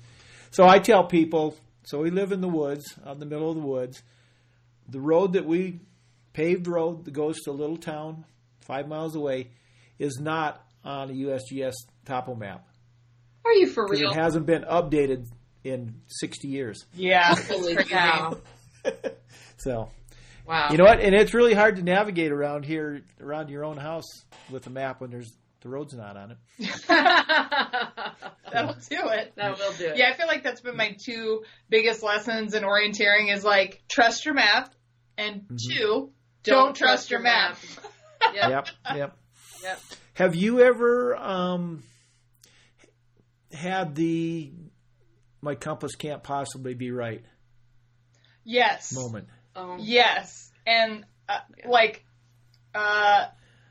[0.52, 3.56] so I tell people so we live in the woods out in the middle of
[3.56, 4.02] the woods
[4.88, 5.80] the road that we
[6.32, 8.24] paved road that goes to a little town
[8.60, 9.48] five miles away
[9.98, 11.74] is not on a USGS
[12.04, 12.66] topo map
[13.44, 14.10] Are you for 'Cause real?
[14.10, 15.26] it hasn't been updated
[15.64, 18.38] in 60 years Yeah, Holy cow!
[19.58, 19.90] so
[20.46, 20.68] Wow.
[20.70, 24.24] you know what and it's really hard to navigate around here around your own house
[24.50, 25.30] with a map when there's
[25.60, 26.38] the road's not on it
[28.52, 29.32] That'll do it.
[29.36, 29.98] that will do it.
[29.98, 34.24] Yeah, I feel like that's been my two biggest lessons in orienteering is like trust
[34.24, 34.74] your map
[35.18, 35.56] and mm-hmm.
[35.56, 36.12] two,
[36.44, 37.58] don't, trust, your map.
[38.34, 38.50] Yep.
[38.50, 39.16] yep yep
[39.62, 39.80] Yep.
[40.14, 41.82] have you ever um
[43.52, 44.52] had the
[45.40, 47.24] my compass can't possibly be right
[48.44, 48.92] yes.
[48.94, 50.50] moment Um, Yes.
[50.66, 52.04] And uh, like
[52.74, 53.26] uh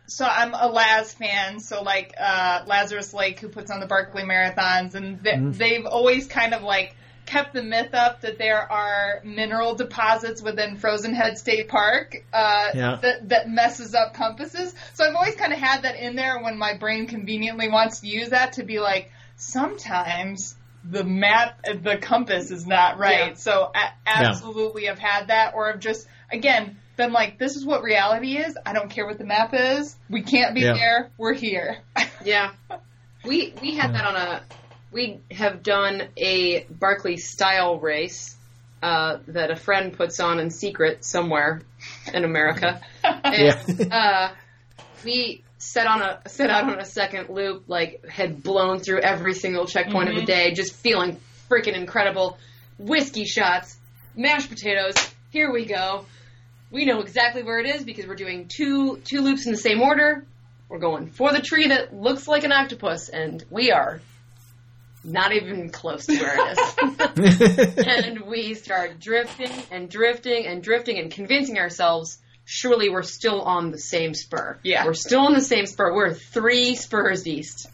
[0.09, 4.23] so I'm a Laz fan, so like uh Lazarus Lake who puts on the Barkley
[4.23, 5.57] marathons and th- Mhm.
[5.57, 6.95] they've always kind of like
[7.28, 12.69] kept the myth up that there are mineral deposits within Frozen Head State Park uh
[12.73, 12.95] Yeah.
[13.01, 14.73] that that messes up compasses.
[14.95, 18.07] So I've always kind of had that in there when my brain conveniently wants to
[18.07, 23.30] use that to be like sometimes the map the compass is not right.
[23.30, 23.34] Yeah.
[23.36, 27.84] So I absolutely have had that or have just again been like this is what
[27.84, 28.57] reality is.
[28.65, 29.95] I don't care what the map is.
[30.09, 30.73] We can't be Yeah.
[30.73, 31.09] there.
[31.17, 31.78] We're here.
[32.23, 32.51] Yeah.
[33.25, 34.41] We we had that on a
[34.91, 38.35] we have done a Barkley style race
[38.81, 41.61] uh, that a friend puts on in secret somewhere
[42.13, 42.81] in America.
[43.03, 44.31] And uh,
[45.03, 49.33] we set on a set out on a second loop, like had blown through every
[49.33, 51.19] single checkpoint of the day, just feeling
[51.49, 52.38] freaking incredible.
[52.77, 53.77] Whiskey shots,
[54.15, 54.95] mashed potatoes.
[55.31, 56.05] Here we go.
[56.71, 59.81] We know exactly where it is because we're doing two two loops in the same
[59.81, 60.25] order.
[60.69, 64.01] We're going for the tree that looks like an octopus, and we are
[65.07, 67.87] not even close to where it is.
[67.87, 73.71] and we start drifting and drifting and drifting and convincing ourselves surely we're still on
[73.71, 74.57] the same spur.
[74.63, 74.85] Yeah.
[74.85, 75.93] We're still on the same spur.
[75.93, 77.67] We're three spurs east.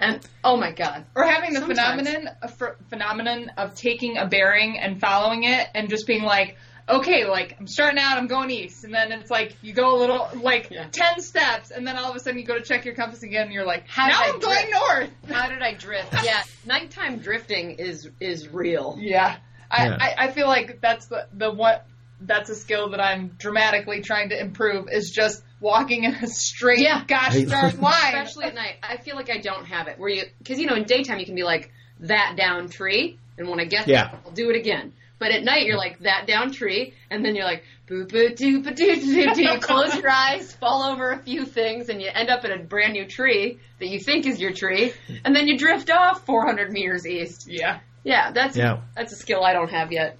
[0.00, 1.06] And oh my god.
[1.14, 2.00] or having the Sometimes.
[2.02, 6.56] phenomenon a ph- phenomenon of taking a bearing and following it and just being like
[6.92, 9.98] okay like i'm starting out i'm going east and then it's like you go a
[9.98, 10.86] little like Yeah.
[10.90, 13.44] 10 steps and then all of a sudden you go to check your compass again
[13.44, 16.14] and you're like How now did I i'm going north How did I drift?
[16.24, 18.96] Yeah, nighttime drifting is is real.
[19.00, 19.36] yeah
[19.70, 19.96] I, Yeah.
[20.00, 21.86] I, I feel like that's the the what
[22.20, 26.80] that's a skill that i'm dramatically trying to improve is just walking in a straight
[26.80, 27.04] Yeah.
[27.06, 28.76] gosh darn line Especially at night.
[28.82, 29.98] I feel like I don't have it.
[29.98, 33.48] Where you because you know in daytime you can be like that down tree, and
[33.48, 34.10] when I get Yeah.
[34.10, 34.92] there, I'll do it again.
[35.22, 38.60] But at night you're like that down tree, and then you're like boo boo doo
[38.60, 39.40] ba doo doo doo.
[39.42, 42.58] You close your eyes, fall over a few things, and you end up in a
[42.58, 44.92] brand new tree that you think is your tree,
[45.24, 47.46] and then you drift off 400 meters east.
[47.48, 48.80] yeah Yeah, that's Yeah.
[48.96, 50.18] that's a skill I don't have yet.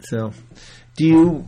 [0.00, 0.32] so
[0.96, 1.46] do you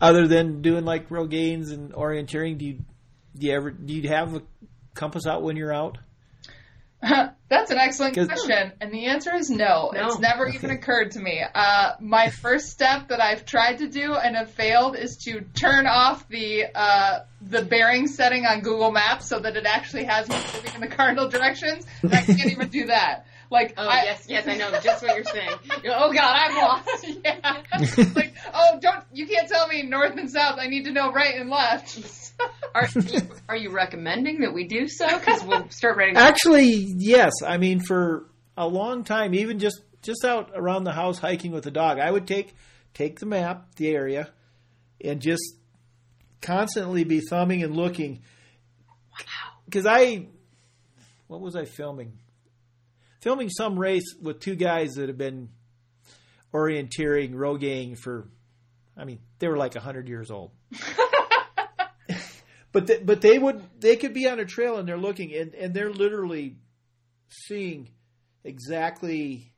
[0.00, 2.78] other than doing like Rogaines and orienteering do you
[3.36, 4.42] do you ever do you have a
[4.94, 5.98] compass out when you're out
[7.48, 9.92] That's an excellent question, and the answer is no.
[9.94, 10.06] No.
[10.06, 11.42] It's never even occurred to me.
[11.54, 15.86] Uh, my first step that I've tried to do and have failed is to turn
[15.86, 20.36] off the uh, the bearing setting on Google Maps so that it actually has me
[20.54, 21.86] moving in the cardinal directions.
[22.02, 23.26] And I can't even do that.
[23.50, 25.52] Like, Oh I, yes, yes, I know just what you're saying.
[25.84, 27.06] You're, oh God, I'm lost.
[27.24, 27.62] yeah.
[28.14, 30.58] like, oh, don't you can't tell me north and south.
[30.58, 32.25] I need to know right and left.
[32.74, 35.06] Are you, are you recommending that we do so?
[35.06, 36.16] Because we'll start writing.
[36.16, 37.32] Actually, yes.
[37.46, 41.64] I mean, for a long time, even just just out around the house hiking with
[41.64, 42.54] the dog, I would take
[42.94, 44.30] take the map, the area,
[45.04, 45.42] and just
[46.40, 48.22] constantly be thumbing and looking.
[49.64, 50.28] Because I,
[51.26, 52.18] what was I filming?
[53.20, 55.48] Filming some race with two guys that have been
[56.54, 58.28] orienteering, rogaining for,
[58.96, 60.52] I mean, they were like hundred years old.
[62.76, 65.54] But th- but they would they could be on a trail and they're looking and,
[65.54, 66.56] and they're literally
[67.30, 67.88] seeing
[68.44, 69.50] exactly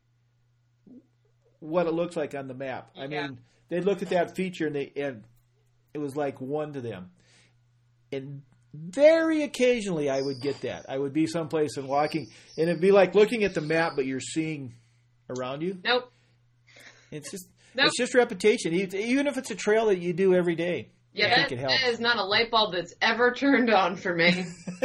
[1.59, 2.91] what it looks like on the map.
[2.97, 3.27] I Yeah.
[3.29, 3.39] mean,
[3.71, 5.25] they look at that feature and they and
[5.95, 7.11] it was like one to them.
[8.13, 8.43] And
[8.73, 10.87] very occasionally I would get that.
[10.89, 14.07] I would be someplace and walking and it'd be like looking at the map but
[14.07, 14.75] you're seeing
[15.29, 15.77] around you.
[15.85, 16.13] Nope.
[17.11, 17.87] It's just Nope.
[17.89, 18.73] it's just repetition.
[18.75, 20.91] E- Even if it's a trail that you do every day.
[21.19, 24.45] Yeah, that, that is not a light bulb that's ever turned on for me.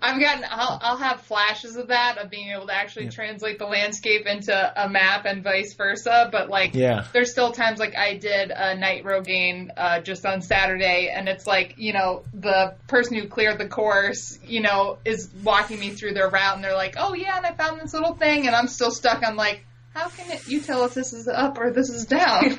[0.00, 3.10] I've gotten, I'll, I'll have flashes of that, of being able to actually Yeah.
[3.10, 4.52] translate the landscape into
[4.84, 6.28] a map and vice versa.
[6.30, 7.06] But like, Yeah.
[7.12, 11.46] there's still times like I did a night Rogaine uh, just on Saturday, and it's
[11.46, 16.14] like, you know, the person who cleared the course, you know, is walking me through
[16.14, 18.68] their route, and they're like, oh yeah, and I found this little thing, and I'm
[18.68, 19.22] still stuck.
[19.26, 19.64] I'm like,
[19.94, 22.42] how can it, you tell if this is up or this is down?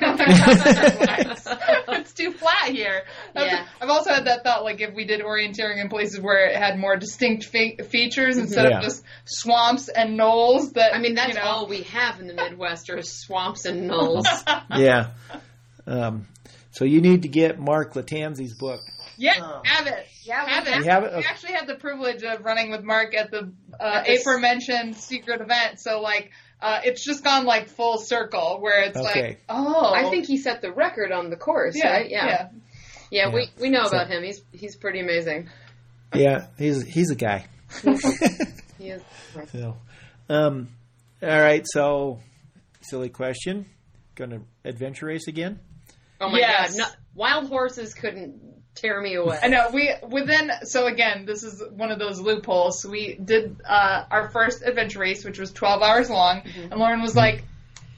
[1.88, 3.02] it's too flat here.
[3.34, 3.66] I've- Yeah.
[3.80, 6.78] I've also had that thought, like if we did orienteering in places where it had
[6.78, 8.78] more distinct fe- features instead Yeah.
[8.78, 10.72] of just swamps and knolls.
[10.72, 13.86] That I mean, that's you know, all we have in the Midwest are swamps and
[13.88, 14.26] knolls.
[14.74, 15.10] yeah.
[15.86, 16.26] Um,
[16.72, 18.80] so you need to get Mark Lattanzi's book.
[19.18, 20.06] Yeah, have it.
[20.22, 20.76] Yeah, have we it.
[20.78, 21.16] You have it?
[21.16, 24.96] We actually had the privilege of running with Mark at the uh, At this- aforementioned
[24.96, 25.80] secret event.
[25.80, 29.22] So like, uh, it's just gone like full circle where it's Okay.
[29.28, 32.10] like, oh, I think he set the record on the course, yeah, right?
[32.10, 32.26] Yeah.
[32.26, 32.48] yeah.
[33.10, 34.22] Yeah, we, we know So- about him.
[34.24, 35.48] He's he's pretty amazing.
[36.14, 37.46] Yeah, he's he's a guy.
[38.78, 39.00] He is.
[39.52, 39.78] So,
[40.28, 40.68] um,
[41.22, 41.64] all right.
[41.66, 42.20] So,
[42.82, 43.64] silly question.
[44.16, 45.60] Going to adventure race again?
[46.20, 46.76] Oh my Yes.
[46.76, 46.78] god.
[46.78, 48.38] No, wild horses couldn't
[48.76, 49.38] tear me away.
[49.42, 52.84] I know we within so again this is one of those loopholes.
[52.86, 56.70] We did uh, our first adventure race, which was 12 hours long, Mm-hmm.
[56.72, 57.44] and Lauren was like,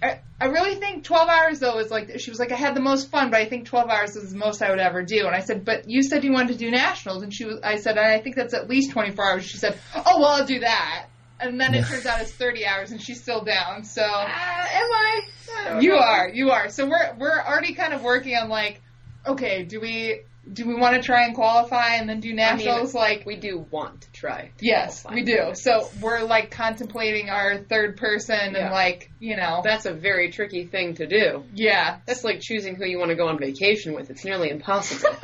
[0.02, 2.80] I, "I really think 12 hours though is like." She was like, "I had the
[2.80, 5.34] most fun, but I think 12 hours is the most I would ever do." And
[5.34, 7.60] I said, "But you said you wanted to do nationals," and she was.
[7.62, 10.60] I said, "I think that's at least 24 hours." She said, "Oh well, I'll do
[10.60, 11.06] that."
[11.40, 13.84] And then it turns out it's 30 hours, and she's still down.
[13.84, 15.20] So Uh, am I?
[15.56, 15.98] I you know.
[15.98, 16.68] are, you are.
[16.68, 18.80] So we're we're already kind of working on like,
[19.26, 20.22] okay, do we
[20.53, 22.94] do we want to try and qualify and then do nationals?
[22.94, 24.51] like, We do want to try.
[24.59, 25.14] to yes, qualify.
[25.20, 25.55] we do.
[25.55, 28.64] So we're like contemplating our third person Yeah.
[28.66, 31.44] and like, you know, That's a very tricky thing to do.
[31.55, 34.11] yeah, That's like choosing who you want to go on vacation with.
[34.11, 35.11] It's nearly impossible.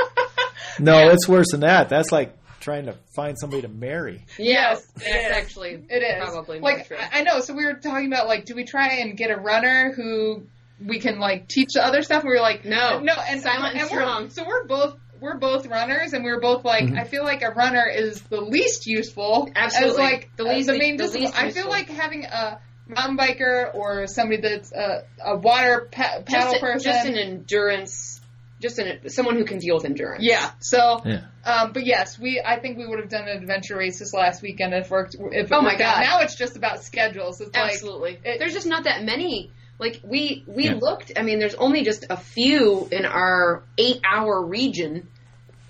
[0.81, 1.89] No, it's worse than that.
[1.89, 4.25] That's like trying to find somebody to marry.
[4.39, 6.97] yes, it is actually it is probably more like true.
[6.97, 7.39] I, I know.
[7.41, 10.43] So we were talking about like, do we try and get a runner who
[10.85, 12.22] we can like teach the other stuff?
[12.22, 12.99] And we were like, No.
[12.99, 14.31] no, and Silent and we're- strong.
[14.31, 14.97] So we're both.
[15.21, 16.99] We're both runners, and we were both like, Mhm.
[16.99, 19.51] I feel like a runner is the least useful.
[19.55, 19.91] Absolutely.
[19.93, 21.71] As like The the, least- the main the least I feel useful.
[21.71, 26.61] like having a mountain biker or somebody that's a, a water pa- paddle just, a-
[26.61, 26.93] person.
[26.93, 28.21] just an endurance,
[28.61, 30.23] just an someone who can deal with endurance.
[30.25, 30.51] yeah.
[30.61, 31.21] So, Yeah.
[31.45, 32.43] um, but yes, we.
[32.45, 35.15] I think we would have done an adventure race this last weekend if worked.
[35.19, 35.97] If it Oh my worked out.
[35.97, 36.03] God.
[36.05, 37.41] Now it's just about schedules.
[37.41, 38.19] It's like absolutely.
[38.25, 39.51] it- there's just not that many.
[39.79, 40.79] Like we we Yeah.
[40.81, 41.12] looked.
[41.16, 45.09] I mean, there's only just a few in our eight hour region.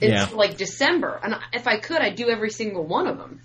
[0.01, 0.37] It's Yeah.
[0.37, 3.41] like December, and if I could, I'd do every single one of them.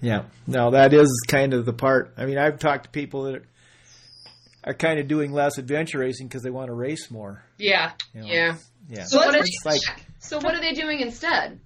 [0.00, 0.22] Yeah.
[0.46, 2.14] No, that is kind of the part.
[2.16, 3.42] I mean, I've talked to people that
[4.64, 7.42] are kind of doing less adventure racing because they want to race more.
[7.58, 7.92] yeah.
[8.14, 8.26] you know.
[8.28, 8.54] Yeah.
[8.88, 9.04] Yeah.
[9.04, 9.80] So what are like
[10.20, 11.60] So what are they doing instead?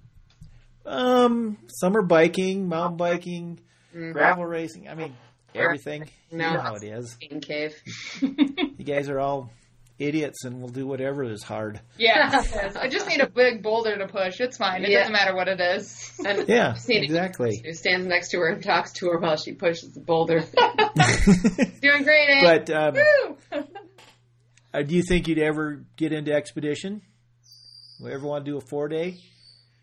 [0.85, 3.59] um, summer biking, mountain biking,
[3.95, 4.13] Mm.
[4.13, 4.87] gravel racing.
[4.87, 5.15] I mean,
[5.57, 6.09] everything.
[6.29, 6.53] You No.
[6.55, 7.15] know how it is.
[7.21, 7.73] In cave.
[8.21, 9.49] You guys are all
[9.97, 11.79] idiots and we'll do whatever is hard.
[11.97, 12.43] Yeah.
[12.79, 14.41] I just need a big boulder to push.
[14.41, 14.83] It's fine.
[14.83, 14.99] It Yeah.
[14.99, 16.11] doesn't matter what it is.
[16.25, 17.61] And Yeah, just need to- exactly.
[17.65, 20.39] Who stands next to her and talks to her while she pushes the boulder.
[21.81, 22.41] Doing great, eh?
[22.41, 22.95] but um,
[24.73, 27.01] uh, do you think you'd ever get into expedition?
[28.01, 29.15] Would ever want to do a four day?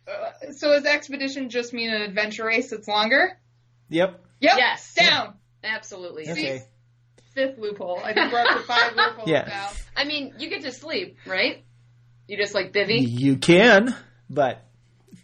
[0.07, 3.39] Uh, so does expedition just mean an adventure race that's longer?
[3.89, 4.21] Yep.
[4.41, 4.53] Yep.
[4.59, 4.95] Yes.
[4.95, 5.35] Down.
[5.65, 6.29] Absolutely.
[6.31, 6.63] Okay.
[7.35, 8.01] Fifth loophole.
[8.05, 9.45] I think we're up to five loopholes Yeah.
[9.49, 9.71] now.
[9.97, 11.65] I mean, you get to sleep, right?
[12.29, 12.99] You just like bivy.
[13.09, 13.95] You can,
[14.31, 14.65] but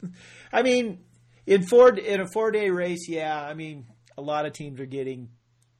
[0.52, 0.98] I mean,
[1.46, 3.40] in four in a four day race, yeah.
[3.40, 3.86] I mean,
[4.18, 5.28] a lot of teams are getting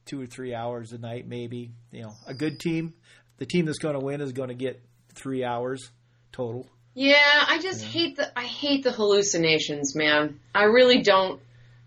[0.05, 1.71] two or three hours a night, maybe.
[1.91, 2.93] You know, a good team,
[3.37, 4.81] the team that's going to win is going to get
[5.13, 5.91] three hours
[6.31, 6.67] total.
[6.93, 10.39] Yeah, I just hate the I hate the hallucinations, man.
[10.55, 11.39] I really don't.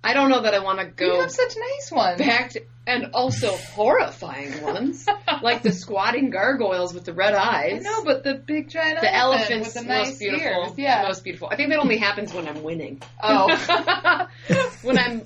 [0.04, 1.14] I don't know that I want to go.
[1.14, 2.18] You have such nice ones.
[2.18, 5.06] back to and also horrifying ones,
[5.42, 7.82] like the squatting gargoyles with the red eyes.
[7.82, 10.46] No, but the big giant the elephant elephants with the nice most beautiful.
[10.46, 10.72] ears.
[10.78, 11.02] Yeah.
[11.02, 11.48] most beautiful.
[11.50, 13.00] I think that only happens when I'm winning.
[13.22, 14.26] Oh.
[14.82, 15.22] when I'm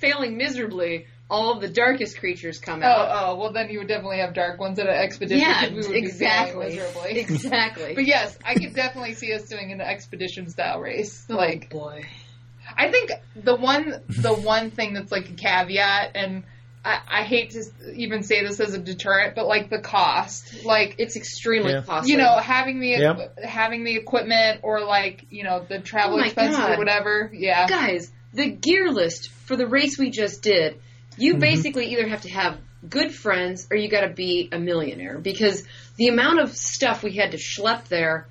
[0.00, 3.08] failing miserably, all of the darkest creatures come Oh, out.
[3.28, 5.40] oh, well then you would definitely have dark ones at an expedition.
[5.46, 6.68] yeah, 'cause we would exactly.
[6.76, 7.18] miserably.
[7.18, 7.94] Exactly.
[7.94, 11.26] But yes, I could definitely see us doing an expedition style race.
[11.28, 12.04] Oh, like, boy.
[12.76, 16.44] I think the one the one thing that's like a caveat, and
[16.84, 17.62] I, I hate to
[17.94, 21.82] even say this as a deterrent, but like the cost, like It's extremely Yeah.
[21.82, 22.12] costly.
[22.12, 23.38] you know having the Yep.
[23.44, 26.72] having the equipment or like you know the travel Oh expenses God.
[26.74, 27.30] or whatever.
[27.32, 30.80] Yeah, guys, the gear list for the race we just did,
[31.16, 31.40] you Mhm.
[31.40, 32.58] basically either have to have
[32.88, 35.64] good friends or you got to be a millionaire because
[35.96, 38.26] the amount of stuff we had to schlep there,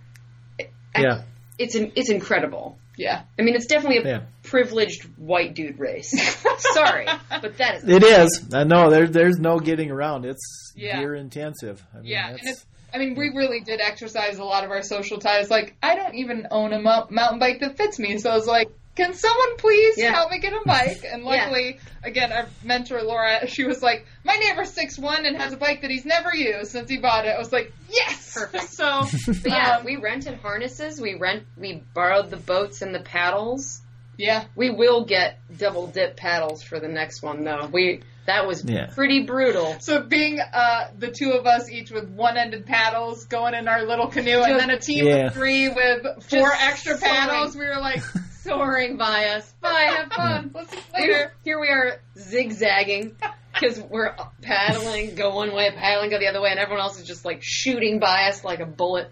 [0.59, 1.21] I- Yeah.
[1.57, 2.77] it's in, it's incredible.
[2.97, 3.23] Yeah.
[3.37, 4.21] I mean, it's definitely a Yeah.
[4.43, 6.11] privileged white dude race.
[6.73, 8.49] Sorry, but that is It is.
[8.53, 8.89] Uh, I know.
[8.89, 10.25] There, there's no getting around.
[10.25, 10.99] It's Yeah.
[10.99, 11.83] gear intensive.
[11.93, 14.83] I mean, Yeah, and it's, I mean, we really did exercise a lot of our
[14.83, 15.49] social ties.
[15.49, 18.45] Like, I don't even own a mou- mountain bike that fits me, so I was
[18.47, 20.11] like, "Can someone please Yeah.
[20.13, 21.29] help me get a bike?" And Yeah.
[21.29, 25.57] luckily, again, our mentor Laura, she was like, "My neighbor's six one and has a
[25.57, 28.63] bike that he's never used since he bought it." I was like, "Yes, Perfect.
[28.69, 30.99] So, But yeah, um, we rented harnesses.
[30.99, 31.43] We rent.
[31.57, 33.81] We borrowed the boats and the paddles.
[34.17, 37.67] yeah, We will get double dip paddles for the next one, though.
[37.71, 38.85] We that was Yeah.
[38.93, 39.75] pretty brutal.
[39.81, 44.07] So being uh, the two of us, each with one-ended paddles, going in our little
[44.07, 45.25] canoe, and then a team Yeah.
[45.27, 47.15] of three with four Just extra soaring.
[47.15, 48.01] paddles, we were like,
[48.43, 49.51] soaring by us.
[49.61, 53.15] "Bye, have fun, let's see you later." Here, here we are zigzagging
[53.53, 57.07] because we're paddling, go one way, paddling, go the other way, and everyone else is
[57.07, 59.11] just like shooting by us like a bullet.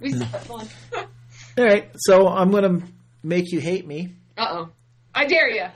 [0.00, 0.68] We still have fun.
[1.58, 1.90] All right.
[1.96, 2.86] So I'm going to
[3.22, 4.14] make you hate me.
[4.38, 4.68] Uh oh.
[5.14, 5.66] I dare you.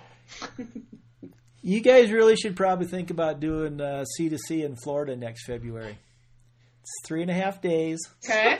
[1.60, 5.44] You guys really should probably think about doing uh, C to C in Florida next
[5.46, 5.98] February.
[6.82, 7.98] It's three and a half days.
[8.24, 8.58] Okay.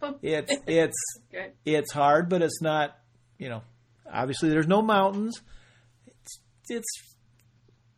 [0.22, 0.96] It's it's
[1.34, 1.50] Okay.
[1.64, 2.96] it's hard, but it's not.
[3.38, 3.62] You know,
[4.10, 5.40] obviously there's no mountains.
[6.06, 6.88] It's it's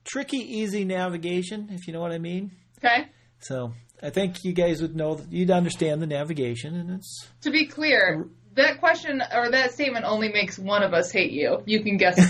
[0.05, 2.53] tricky, easy navigation, if you know what I mean.
[2.79, 3.07] Okay.
[3.41, 3.73] So
[4.03, 8.27] I think you guys would know you'd understand the navigation, and it's To be clear,
[8.55, 11.63] that question or that statement only makes one of us hate you.
[11.67, 12.19] You can guess.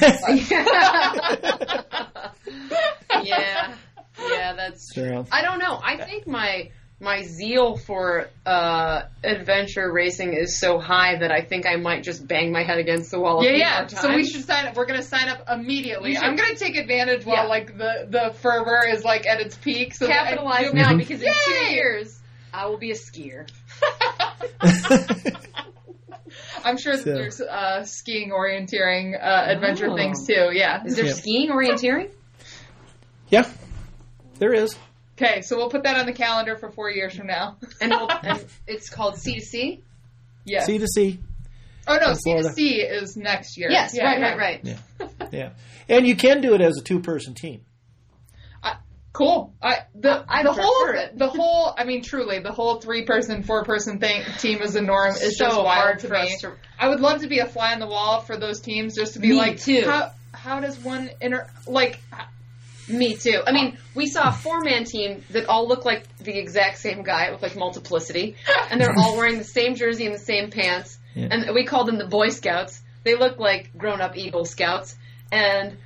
[3.22, 3.74] yeah.
[4.20, 5.26] Yeah, that's so.
[5.30, 5.78] I don't know.
[5.82, 11.64] I think my my zeal for uh, adventure racing is so high that I think
[11.64, 13.40] I might just bang my head against the wall.
[13.40, 13.78] A yeah, few yeah.
[13.80, 14.30] more So we times.
[14.32, 14.74] should sign up.
[14.76, 16.16] We're gonna sign up immediately.
[16.18, 17.48] I'm gonna take advantage while Yeah.
[17.48, 19.94] like the the fervor is like at its peak.
[19.94, 20.98] So capitalize now Mhm.
[20.98, 22.18] because in two years
[22.52, 23.46] I will be a skier.
[26.64, 29.96] I'm sure So- there's uh, skiing, orienteering, uh, adventure Oh.
[29.96, 30.50] things too.
[30.52, 30.82] Yeah.
[30.84, 31.12] Is there Yeah.
[31.12, 32.10] skiing orienteering?
[33.30, 33.46] yeah,
[34.38, 34.76] there is.
[35.20, 37.56] Okay, so we'll put that on the calendar for four years from now.
[37.80, 39.82] And, we'll, and it's called C to C.
[40.44, 40.66] Yes.
[40.66, 41.18] C to C.
[41.88, 42.48] oh no, C Florida.
[42.48, 43.68] to C is next year.
[43.70, 44.28] Yes, Yeah, right, yeah.
[44.28, 44.60] right, right.
[44.64, 44.78] Yeah.
[45.32, 45.50] Yeah,
[45.88, 47.62] and you can do it as a two-person team.
[49.14, 49.52] Cool.
[49.60, 51.18] I the I the whole it.
[51.18, 54.80] the whole I mean truly the whole three person four person thing team is a
[54.82, 56.20] norm is so just wild hard to for me.
[56.34, 56.52] us to.
[56.78, 59.18] I would love to be a fly on the wall for those teams just to
[59.18, 59.82] be Me like too.
[59.84, 61.98] how how does one inter like
[62.88, 63.42] Me too.
[63.46, 67.02] I mean, we saw a four man team that all looked like the exact same
[67.02, 67.26] guy.
[67.26, 68.36] It looked like multiplicity.
[68.70, 70.98] And they're all wearing the same jersey and the same pants.
[71.14, 71.28] Yeah.
[71.30, 72.80] And we called them the Boy Scouts.
[73.04, 74.96] They looked like grown up Eagle Scouts.
[75.30, 75.76] And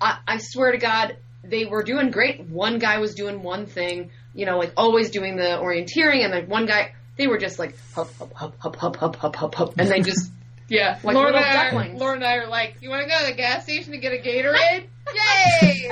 [0.00, 2.40] I, I swear to God, they were doing great.
[2.40, 6.24] One guy was doing one thing, you know, like always doing the orienteering.
[6.24, 9.36] And like one guy, they were just like, hup, hup, hup, hup, hup, hup, hup,
[9.36, 9.74] hup, hup.
[9.78, 10.30] And they just,
[10.68, 11.94] yeah Like Laura, and I are.
[11.94, 14.12] Laura and I are like you want to go to the gas station to get
[14.12, 15.90] a Gatorade yay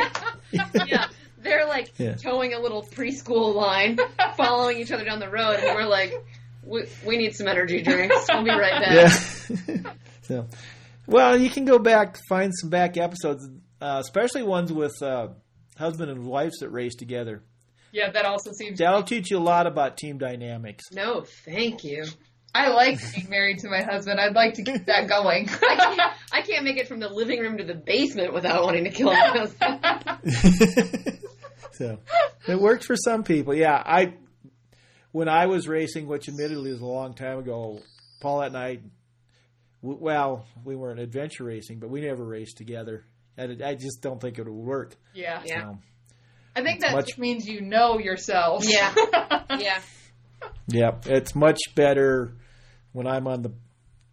[0.87, 1.07] yeah.
[1.39, 2.15] They're like Yeah.
[2.15, 3.99] towing a little preschool line,
[4.37, 6.15] following each other down the road, and we're like,
[6.65, 8.15] we, we need some energy drinks.
[8.29, 8.93] We'll be right back.
[8.95, 9.93] Yeah.
[10.23, 10.47] so,
[11.07, 13.49] well, you can go back find some back episodes,
[13.81, 15.29] uh, especially ones with uh,
[15.77, 17.43] husband and wives that race together.
[17.91, 20.85] yeah that also seems That'll teach you a lot about team dynamics.
[20.93, 22.05] No, thank you.
[22.55, 26.13] I like being married to my husband I'd like to keep that going I can't,
[26.33, 29.07] I can't make it from the living room to the basement without wanting to kill
[29.13, 29.81] my husband.
[31.73, 31.99] so
[32.49, 33.55] it worked for some people.
[33.55, 34.15] Yeah, I
[35.13, 37.81] when I was racing, which admittedly is a long time ago,
[38.21, 38.79] Paulette and I,
[39.83, 43.05] well, we weren't adventure racing, but we never raced together.
[43.37, 44.95] And it, I just don't think it would work.
[45.15, 45.63] yeah Yeah.
[45.63, 45.79] So,
[46.55, 48.93] I think that Much- just means you know yourself Yeah.
[49.59, 49.81] Yeah.
[50.69, 52.35] yeah, it's much better
[52.93, 53.53] when I'm on the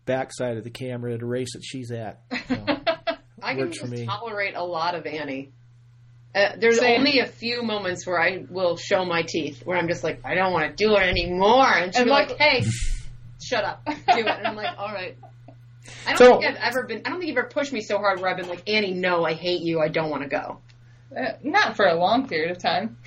[0.05, 2.21] backside of the camera at a race that she's at.
[3.41, 4.05] So, I can for just me.
[4.05, 5.51] tolerate a lot of Annie.
[6.35, 6.99] Uh, there's Same.
[6.99, 10.35] only a few moments where I will show my teeth, where I'm just like, I
[10.35, 12.63] don't want to do it anymore, and she'll And be like- like, Hey,
[13.41, 15.17] shut up, do it, and I'm like, All right.
[16.05, 17.01] I don't So- think I've ever been.
[17.05, 19.23] I don't think you've ever pushed me so hard where I've been like, Annie, no,
[19.23, 19.79] I hate you.
[19.79, 20.59] I don't want to go.
[21.17, 22.97] Uh, not for a long period of time.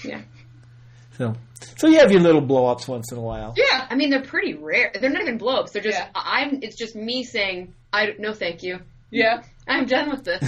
[1.19, 1.35] So,
[1.77, 3.55] so you have your little blow ups once in a while.
[3.57, 3.87] Yeah.
[3.91, 4.91] I mean, they're pretty rare.
[4.99, 5.73] They're not even blow ups.
[5.73, 6.09] They're just Yeah.
[6.15, 6.61] I'm.
[6.63, 8.79] It's just me saying I no thank you.
[9.11, 9.43] Yeah.
[9.69, 10.43] I'm done with this.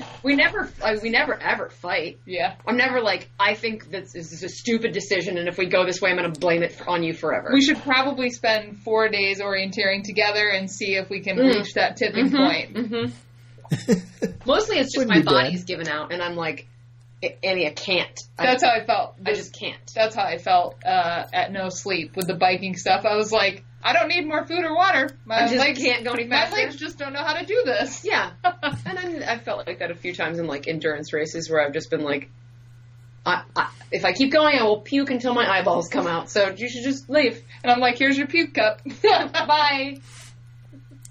[0.24, 2.18] we never like, we never ever fight.
[2.26, 2.56] Yeah.
[2.66, 6.00] I'm never like I think this is a stupid decision, and if we go this
[6.00, 7.50] way, I'm going to blame it on you forever.
[7.52, 11.54] We should probably spend four days orienteering together and see if we can Mm.
[11.58, 12.76] reach that tipping point.
[12.76, 13.04] hmm
[14.46, 15.30] Mostly, it's just Wouldn't my be bad.
[15.44, 16.66] body's given out, and I'm like, "A-
[17.42, 18.18] Annie, I can't.
[18.38, 19.14] I, That's how I felt.
[19.24, 19.80] I just can't.
[19.94, 23.04] that's how I felt uh, at no sleep with the biking stuff.
[23.06, 25.16] I was like, I don't need more food or water.
[25.24, 26.56] My I just legs, can't go any my faster.
[26.56, 28.04] legs just don't know how to do this.
[28.04, 31.64] Yeah, and I'm, I felt like that a few times in like endurance races where
[31.64, 32.28] I've just been like,
[33.24, 36.28] I, I, if I keep going, I will puke until my eyeballs come out.
[36.30, 37.42] So you should just leave.
[37.62, 38.82] And I'm like, here's your puke cup.
[39.02, 40.00] Bye.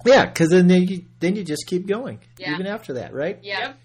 [0.05, 2.53] Yeah, because then you, then you just keep going Yeah.
[2.53, 3.39] even after that, right?
[3.41, 3.59] Yeah.
[3.59, 3.77] Yep.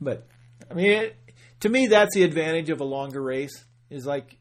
[0.00, 0.26] But
[0.70, 1.16] I mean, it,
[1.66, 3.64] to me, that's the advantage of a longer race.
[3.90, 4.38] Is like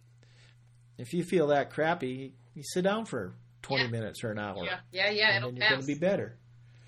[0.98, 3.90] if you feel that crappy, you sit down for twenty Yeah.
[3.92, 4.80] minutes or an hour, Yeah.
[4.92, 6.38] Yeah, yeah, and it'll then you're going to be better.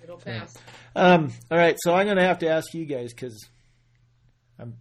[0.02, 0.54] It'll pass.
[0.96, 3.48] Um, all right, so I'm going to have to ask you guys because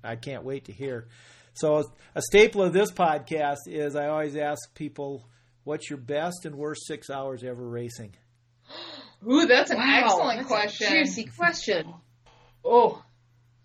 [0.03, 1.08] I can't wait to hear.
[1.53, 1.84] So
[2.16, 5.28] a staple of this podcast is I always ask people,
[5.64, 8.16] "What's your best and worst six hours ever racing?"
[9.30, 10.88] Ooh, that's an Wow, excellent that's a question.
[10.89, 11.93] juicy question.
[12.64, 13.03] Oh,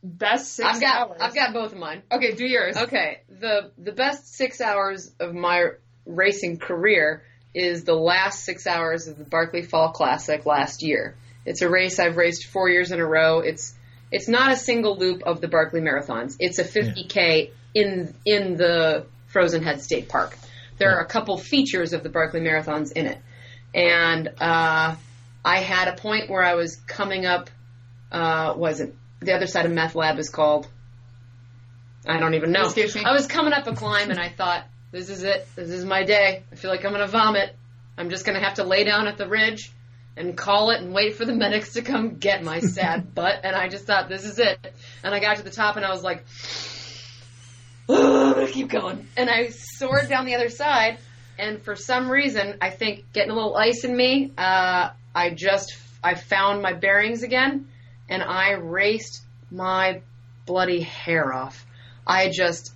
[0.02, 1.18] best 6 I've got hours.
[1.20, 2.02] I've got both of mine.
[2.10, 2.76] Okay, do yours.
[2.76, 5.68] Okay, the the best six hours of my
[6.04, 7.22] racing career
[7.54, 11.16] is the last six hours of the Barkley Fall Classic last year.
[11.44, 13.40] It's a race I've raced four years in a row.
[13.40, 13.74] It's
[14.10, 16.36] it's not a single loop of the Barkley Marathons.
[16.38, 20.36] It's a 50k in in the Frozen Head State Park.
[20.78, 23.18] There are a couple features of the Barkley Marathons in it,
[23.74, 24.96] and uh,
[25.44, 27.50] I had a point where I was coming up.
[28.10, 28.94] Uh, wasn't
[29.24, 30.68] the other side of Meth Lab is called?
[32.06, 32.66] I don't even know.
[32.66, 33.04] Escapes me.
[33.04, 35.46] I was coming up a climb and I thought, this is it.
[35.54, 36.42] This is my day.
[36.50, 37.56] I feel like I'm going to vomit.
[37.96, 39.70] I'm just going to have to lay down at the ridge
[40.16, 43.40] and call it and wait for the medics to come get my sad butt.
[43.44, 44.74] And I just thought, this is it.
[45.02, 46.24] And I got to the top and I was like,
[47.88, 49.06] oh, I'm going to keep going.
[49.16, 50.98] And I soared down the other side.
[51.38, 55.76] And for some reason, I think getting a little ice in me, uh, I just,
[56.04, 57.68] I found my bearings again
[58.12, 60.02] and I raced my
[60.44, 61.64] bloody hair off.
[62.06, 62.74] I just,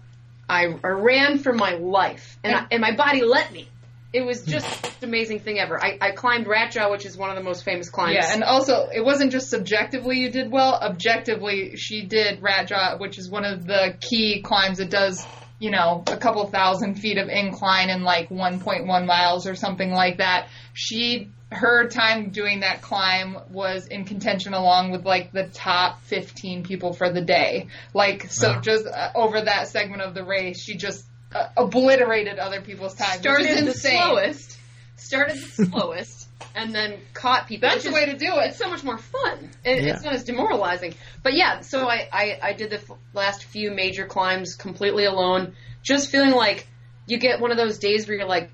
[0.48, 3.68] I, I ran for my life, and I, and my body let me.
[4.14, 4.52] It was hmm.
[4.52, 5.82] just the most amazing thing ever.
[5.82, 8.14] I, I climbed Rat Jaw, which is one of the most famous climbs.
[8.14, 10.74] Yeah, and also it wasn't just subjectively you did well.
[10.74, 14.80] Objectively, she did Rat Jaw, which is one of the key climbs.
[14.80, 15.26] It does,
[15.58, 20.16] you know, a couple thousand feet of incline in like 1.1 miles or something like
[20.18, 20.48] that.
[20.72, 26.64] She her time doing that climb was in contention along with like the top 15
[26.64, 27.68] people for the day.
[27.94, 28.60] Like so, Wow.
[28.60, 33.10] just uh, over that segment of the race, she just uh, obliterated other people's time.
[33.12, 34.58] which started is the slowest,
[34.96, 37.68] started the slowest, and then caught people.
[37.68, 38.48] That's the way to do it.
[38.48, 39.50] It's so much more fun.
[39.64, 39.94] It, Yeah.
[39.94, 40.94] It's not as demoralizing.
[41.22, 45.54] But yeah, so I, I, I did the f- last few major climbs completely alone,
[45.82, 46.66] just feeling like
[47.06, 48.50] you get one of those days where you're like,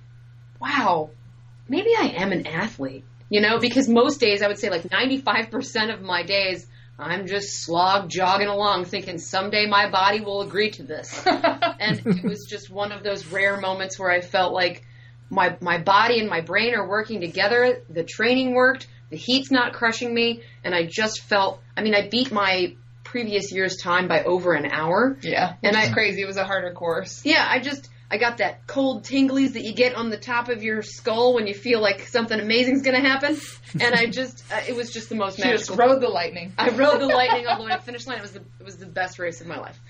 [0.61, 1.11] wow,
[1.69, 3.05] maybe I am an athlete.
[3.31, 6.67] You know, because most days I would say like 95% of my days
[6.99, 11.27] I'm just slog jogging along thinking someday my body will agree to this.
[11.27, 14.85] and it was just one of those rare moments where I felt like
[15.31, 17.83] my my body and my brain are working together.
[17.89, 21.61] The training worked, the heat's not crushing me, and I just felt.
[21.77, 25.17] I mean, I beat my previous year's time by over an hour.
[25.23, 26.23] Yeah, And I crazy.
[26.23, 27.25] It was a harder course.
[27.25, 30.63] Yeah, I just I got that cold tinglies that you get on the top of
[30.63, 33.39] your skull when you feel like something amazing's going to happen,
[33.81, 35.77] and I just uh, it was just the most She just magical.
[35.77, 36.53] rode the lightning.
[36.59, 38.19] I rode the lightning all the way to the finish line.
[38.19, 39.81] It was the it was the best race of my life.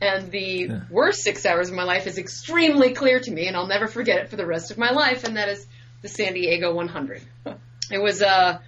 [0.00, 3.66] And the worst six hours of my life is extremely clear to me, and I'll
[3.66, 5.24] never forget it for the rest of my life.
[5.24, 5.66] And that is
[6.02, 7.22] the San Diego 100.
[7.90, 8.58] It was uh,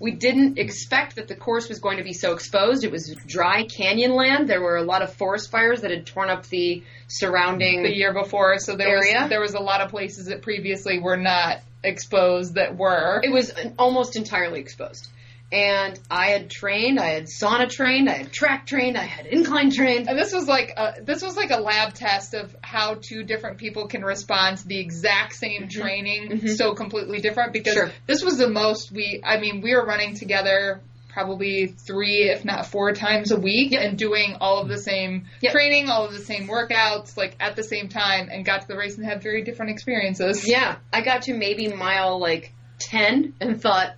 [0.00, 2.84] we didn't expect that the course was going to be so exposed.
[2.84, 4.48] It was dry canyon land.
[4.48, 7.82] There were a lot of forest fires that had torn up the surrounding.
[7.82, 9.22] the year before, so there Area?
[9.22, 13.20] was there was a lot of places that previously were not exposed that were.
[13.22, 15.08] it was almost entirely exposed.
[15.50, 19.70] And I had trained, I had sauna trained, I had track trained, I had incline
[19.70, 20.08] trained.
[20.08, 23.56] And this was like a, this was like a lab test of how two different
[23.56, 25.80] people can respond to the exact same mm-hmm.
[25.80, 26.48] training mm-hmm.
[26.48, 27.90] so completely different because Sure.
[28.06, 32.66] this was the most we I mean we were running together probably three if not
[32.66, 35.52] four times a week and doing all of the same Yep.
[35.52, 38.76] training all of the same workouts like at the same time and got to the
[38.76, 43.60] race and had very different experiences Yeah, I got to maybe mile like 10 and
[43.60, 43.96] thought,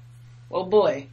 [0.50, 1.08] oh boy,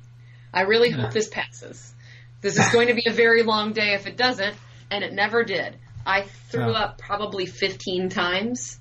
[0.53, 1.93] I really hope this passes.
[2.41, 4.55] This is going to be a very long day if it doesn't,
[4.91, 5.75] and it never did.
[6.05, 6.73] I threw Oh.
[6.73, 8.79] up probably 15 times.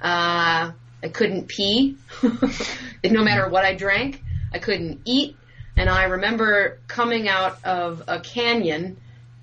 [0.00, 1.96] Uh, I couldn't pee.
[3.04, 5.36] no matter what I drank, I couldn't eat.
[5.76, 8.96] And I remember coming out of a canyon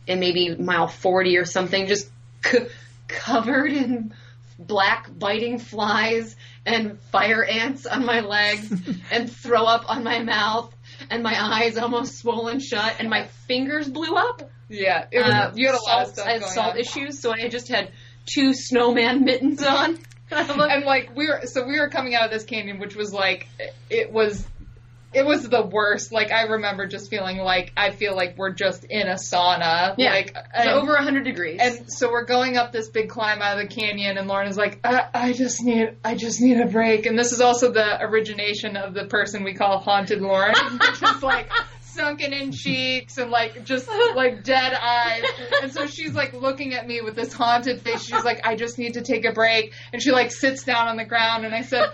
[0.08, 2.10] in maybe mile 40 or something, just
[2.46, 2.68] c-
[3.08, 4.14] covered in
[4.58, 8.72] black biting flies and fire ants on my legs
[9.12, 10.74] and throw up on my mouth
[11.12, 14.50] and my eyes almost swollen shut and my fingers blew up.
[14.70, 16.80] Yeah, it was, Uh, you had a lot of salt- stuff I had salt on.
[16.80, 17.92] issues, so I just had
[18.26, 20.00] two snowman mittens on.
[20.32, 23.48] and like we were so we were coming out of this canyon which was like
[23.90, 24.48] it was
[25.14, 26.12] it was the worst.
[26.12, 29.96] Like i remember just feeling like i feel like we're just in a sauna.
[29.98, 30.12] Yeah.
[30.12, 31.60] like and, over 100 degrees.
[31.62, 34.58] and so we're going up this big climb out of the canyon and lauren is
[34.58, 37.06] like I, I just need i just need a break.
[37.06, 41.24] And this is also the origination of the person we call haunted lauren which is
[41.24, 41.50] like
[41.82, 45.24] sunken in cheeks and like just like dead eyes.
[45.62, 48.04] And so she's like looking at me with this haunted face.
[48.04, 49.74] She's like i just need to take a break.
[49.92, 51.92] And she like sits down on the ground and i said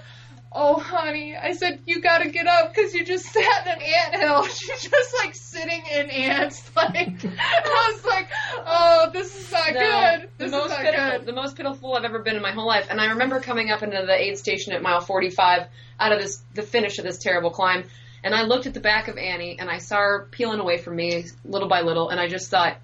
[0.57, 4.43] oh honey i said you gotta get up because you just sat in an anthill
[4.47, 8.27] she's just like sitting in ants like i was like
[8.65, 11.93] oh this is not No, good the most is not pitiful, good the most pitiful
[11.95, 12.87] I've ever been in my whole life.
[12.89, 15.67] And I remember coming up into the aid station at mile 45
[15.99, 17.83] out of this, the finish of this terrible climb.
[18.23, 20.95] And I looked at the back of Annie and I saw her peeling away from
[20.95, 22.09] me little by little.
[22.09, 22.77] And I just thought,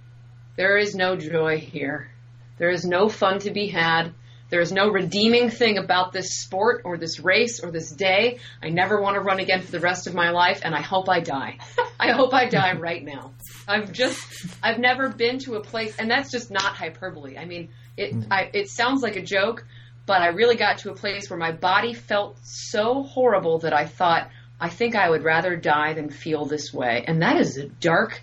[0.57, 2.09] there is no joy here.
[2.57, 4.13] There is no fun to be had.
[4.53, 8.37] There is no redeeming thing about this sport or this race or this day.
[8.61, 11.09] I never want to run again for the rest of my life, and I hope
[11.09, 11.57] I die.
[11.99, 13.31] I hope I die right now.
[13.67, 14.23] I've just,
[14.61, 17.35] I've never been to a place, and that's just not hyperbole.
[17.35, 18.27] I mean, it, mm.
[18.29, 19.65] I, it sounds like a joke,
[20.05, 23.87] but I really got to a place where my body felt so horrible that I
[23.87, 24.29] thought,
[24.59, 27.03] I think I would rather die than feel this way.
[27.07, 28.21] And that is a dark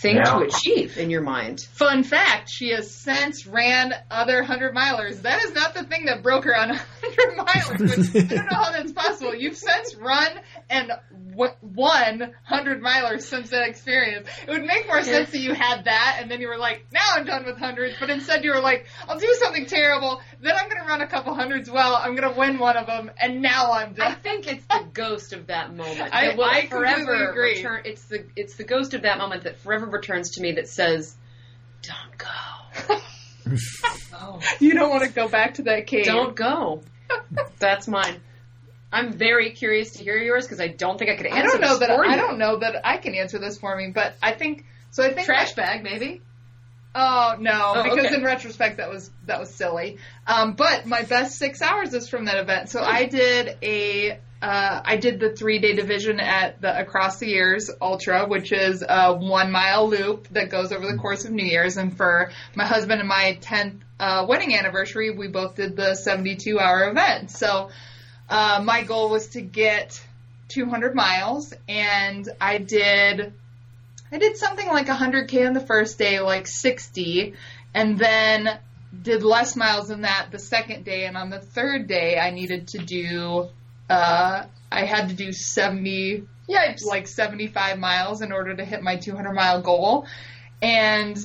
[0.00, 0.24] thing Yeah.
[0.24, 1.60] to achieve in your mind.
[1.72, 5.22] Fun fact, she has since ran other 100 milers.
[5.22, 8.72] That is not the thing that broke her on 100 milers, I don't know how
[8.72, 9.34] that's possible.
[9.34, 10.28] You've since run
[10.70, 10.92] and
[11.30, 14.28] w- 100 milers since that experience.
[14.46, 17.00] It would make more sense that you had that and then you were like, now
[17.14, 20.68] I'm done with hundreds, but instead you were like, I'll do something terrible, then I'm
[20.68, 23.40] going to run a couple hundreds well, I'm going to win one of them, and
[23.40, 24.12] now I'm done.
[24.12, 26.10] I think it's the ghost of that moment.
[26.12, 27.56] I- that will I forever agree.
[27.56, 27.82] return.
[27.84, 30.52] It's the it's the ghost of that moment that forever returns to me.
[30.52, 31.16] That says,
[31.82, 32.96] "Don't go,
[34.20, 34.40] Oh.
[34.60, 36.04] You don't want to go back to that cave.
[36.04, 36.82] don't go."
[37.58, 38.20] That's mine.
[38.92, 41.60] I'm very curious to hear yours because I don't think I could answer I don't
[41.60, 41.90] know this that.
[42.00, 45.02] I don't know that I can answer this for me, but I think so.
[45.04, 46.22] I think Trash bag, maybe.
[46.94, 48.14] Oh no, Oh, because okay.
[48.14, 49.98] in retrospect that was that was silly.
[50.26, 52.70] Um, but my best six hours is from that event.
[52.70, 57.26] So I did a uh, I did the three day division at the Across the
[57.26, 61.44] Years Ultra, which is a one mile loop that goes over the course of New
[61.44, 61.76] Year's.
[61.76, 66.36] And for my husband and my tenth uh, wedding anniversary, we both did the seventy
[66.36, 67.30] two hour event.
[67.30, 67.68] So
[68.28, 70.00] uh, my goal was to get
[70.48, 73.32] 200 miles, and I did
[74.10, 77.34] I did something like 100k on the first day, like 60,
[77.74, 78.58] and then
[79.02, 81.04] did less miles than that the second day.
[81.04, 83.48] And on the third day, I needed to do,
[83.90, 86.84] uh, I had to do 70, Yipes!
[86.86, 90.06] like 75 miles in order to hit my 200 mile goal.
[90.62, 91.16] And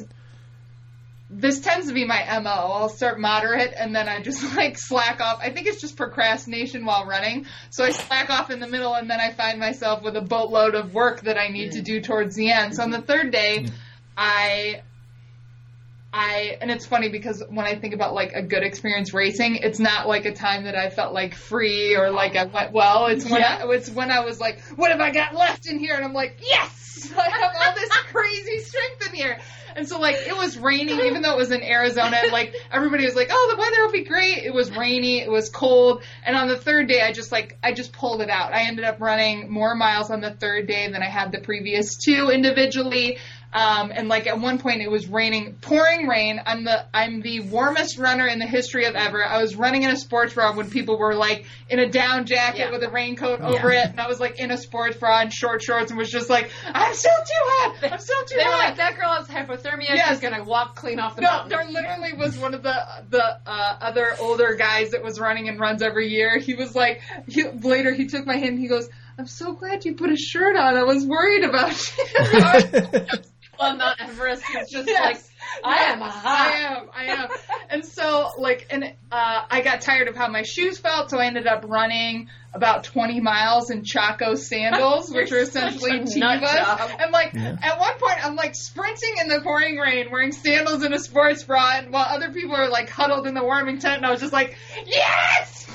[1.36, 2.50] this tends to be my MO.
[2.50, 5.40] I'll start moderate and then I just like slack off.
[5.42, 7.46] I think it's just procrastination while running.
[7.70, 10.76] So I slack off in the middle and then I find myself with a boatload
[10.76, 11.86] of work that I need to mm.
[11.86, 12.76] do towards the end.
[12.76, 13.72] So on the third day, mm.
[14.16, 14.84] I
[16.14, 19.80] I and it's funny because when I think about like a good experience racing, it's
[19.80, 23.08] not like a time that I felt like free or like I went well.
[23.08, 25.96] It's when I, it's when I was like, what have I got left in here?
[25.96, 29.40] And I'm like, yes, I have all this crazy strength in here.
[29.76, 32.22] And so like it was raining, even though it was in Arizona.
[32.32, 34.38] Like everybody was like, oh, the weather will be great.
[34.38, 37.74] It was rainy, it was cold, and on the third day, I just like I
[37.74, 38.54] just pulled it out.
[38.54, 41.98] I ended up running more miles on the third day than I had the previous
[41.98, 43.18] two individually.
[43.54, 46.42] Um, and like at one point it was raining, pouring rain.
[46.44, 49.24] I'm the I'm the warmest runner in the history of ever.
[49.24, 52.60] I was running in a sports bra when people were like in a down jacket
[52.60, 52.72] Yeah.
[52.72, 55.62] with a raincoat over it, and I was like in a sports bra and short
[55.62, 57.92] shorts and was just like, I'm still too hot.
[57.94, 58.58] I'm still too They were hot.
[58.70, 59.90] like, that girl has hypothermia.
[59.90, 60.10] Yes.
[60.10, 61.50] She's gonna walk clean off the No, mountain.
[61.50, 62.76] there literally was one of the
[63.12, 66.40] the uh, other older guys that was running and runs every year.
[66.40, 68.54] He was like, he, later he took my hand.
[68.54, 68.90] and He goes,
[69.20, 70.76] "I'm so glad you put a shirt on.
[70.76, 73.06] I was worried about you."
[73.64, 75.06] on Mount Everest is just Yes.
[75.06, 75.22] like
[75.64, 76.26] I am hot.
[76.26, 76.90] I am.
[76.96, 77.30] I am.
[77.70, 81.26] and so, like, and uh, I got tired of how my shoes felt, so I
[81.26, 86.42] ended up running about 20 miles in Chaco sandals, which You're essentially such a nut
[86.44, 86.96] Tevas.
[87.04, 87.58] And like, Yeah.
[87.62, 91.44] at one point, I'm like sprinting in the pouring rain, wearing sandals and a sports
[91.44, 94.22] bra, and while other people are like huddled in the warming tent, and I was
[94.22, 94.56] just like,
[94.86, 95.68] yes.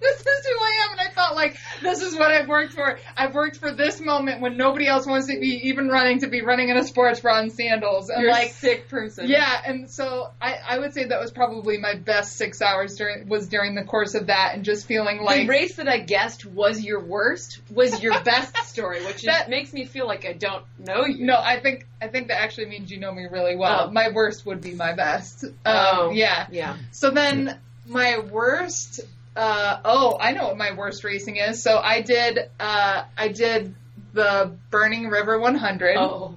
[0.00, 2.98] This is who I am, and I felt like this is what I've worked for.
[3.16, 6.42] I've worked for this moment when nobody else wants to be even running to be
[6.42, 9.28] running in a sports bra and sandals, and You're like a sick person.
[9.28, 13.28] yeah, and so I, I would say that was probably my best six hours during
[13.28, 16.44] was during the course of that, and just feeling the like race that I guessed
[16.46, 20.32] was your worst was your best story, which is, That- makes me feel like I
[20.32, 21.24] don't know you.
[21.26, 23.86] no, I think I think that actually means you know me really well.
[23.88, 23.90] Oh.
[23.90, 25.44] My worst would be my best.
[25.44, 26.10] Um, Oh.
[26.12, 26.46] yeah.
[26.50, 26.76] Yeah.
[26.90, 27.58] So then
[27.92, 29.00] my worst.
[29.34, 31.62] Uh, oh, I know what my worst racing is.
[31.62, 32.38] So I did.
[32.58, 33.74] Uh, I did
[34.12, 35.96] the Burning River 100.
[35.96, 36.36] Oh.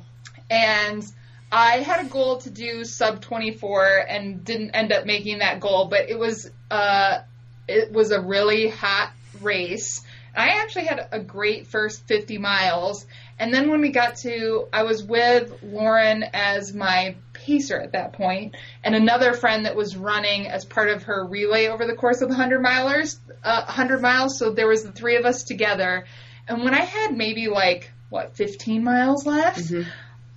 [0.49, 1.05] and
[1.51, 5.85] I had a goal to do sub 24 and didn't end up making that goal,
[5.85, 7.19] but it was uh
[7.67, 10.03] it was a really hot race.
[10.35, 13.05] I actually had a great first 50 miles,
[13.39, 18.13] and then when we got to I was with Lauren as my pacer at that
[18.13, 22.21] point and another friend that was running as part of her relay over the course
[22.21, 26.05] of the 100 milers uh, 100 miles so there was the three of us together
[26.47, 29.85] and when I had maybe like what 15 miles left Mhm.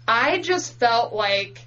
[0.06, 1.64] I just felt like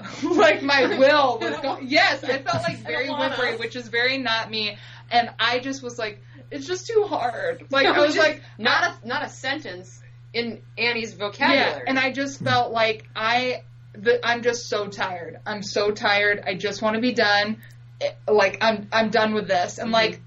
[0.22, 1.86] like my will was going.
[1.88, 4.76] Yes, I felt like very whimpery, which is very not me.
[5.10, 6.20] And I just was like,
[6.50, 7.66] it's just too hard.
[7.70, 10.00] Like I was like, not a not a sentence
[10.32, 11.58] in Annie's vocabulary.
[11.58, 15.38] yeah, and I just felt like I, the, I'm just so tired.
[15.46, 16.42] I'm so tired.
[16.46, 17.62] I just want to be done.
[18.00, 19.78] Eh, Like I'm, I'm done with this.
[19.78, 19.92] And Mhm.
[19.92, 20.20] like,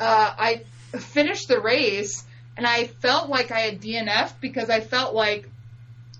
[0.00, 0.62] uh, I
[0.98, 2.24] finished the race,
[2.56, 5.48] and I felt like I had DNF because I felt like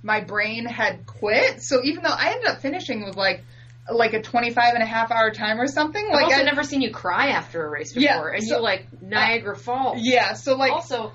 [0.02, 1.62] my brain had quit.
[1.62, 3.42] So even though I ended up finishing with like,
[3.92, 6.62] like a 25 and a half hour time or something, Like I've also I, never
[6.62, 9.98] seen you cry after a race before, Yeah, and so- you like Niagara Falls.
[10.00, 10.32] yeah.
[10.34, 11.12] So like, also,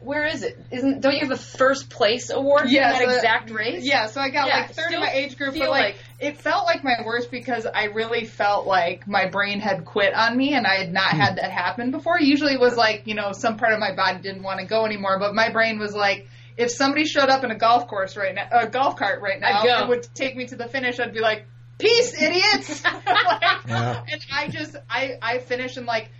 [0.00, 0.58] where is it?
[0.70, 3.84] Isn't don't you have a first place award Yeah, for that so- exact race?
[3.84, 6.38] Yeah, so I got Yeah, like third in my age group, but like, like- it
[6.38, 10.54] felt like my worst because I really felt like my brain had quit on me
[10.54, 12.18] and I had not had that happen before.
[12.18, 14.86] Usually it was like, you know, some part of my body didn't want to go
[14.86, 18.34] anymore, but my brain was like, if somebody showed up in a golf course right
[18.34, 21.20] now, a golf cart right now, and would take me to the finish, I'd be
[21.20, 21.46] like,
[21.78, 22.84] peace, idiots!
[22.84, 24.02] Like, Yeah.
[24.10, 26.10] And I just, I, I finished and like,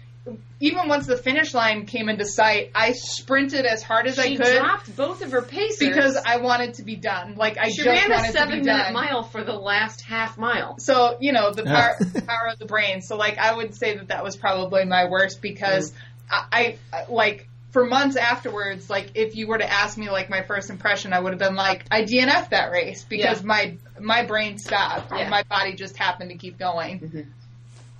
[0.60, 4.36] even once the finish line came into sight, I sprinted as hard as she I
[4.36, 7.36] could dropped both of her pacers because I wanted to be done.
[7.36, 10.36] Like I she just ran a wanted to be seven-minute mile for the last half
[10.36, 10.78] mile.
[10.78, 11.96] So you know the power,
[12.26, 13.00] power of the brain.
[13.02, 15.96] So like I would say that that was probably my worst because mm.
[16.30, 18.88] I, I like for months afterwards.
[18.88, 21.54] Like if you were to ask me like my first impression, I would have been
[21.54, 23.46] like I DNF that race because Yeah.
[23.46, 25.18] my my brain stopped Yeah.
[25.18, 27.26] and my body just happened to keep going.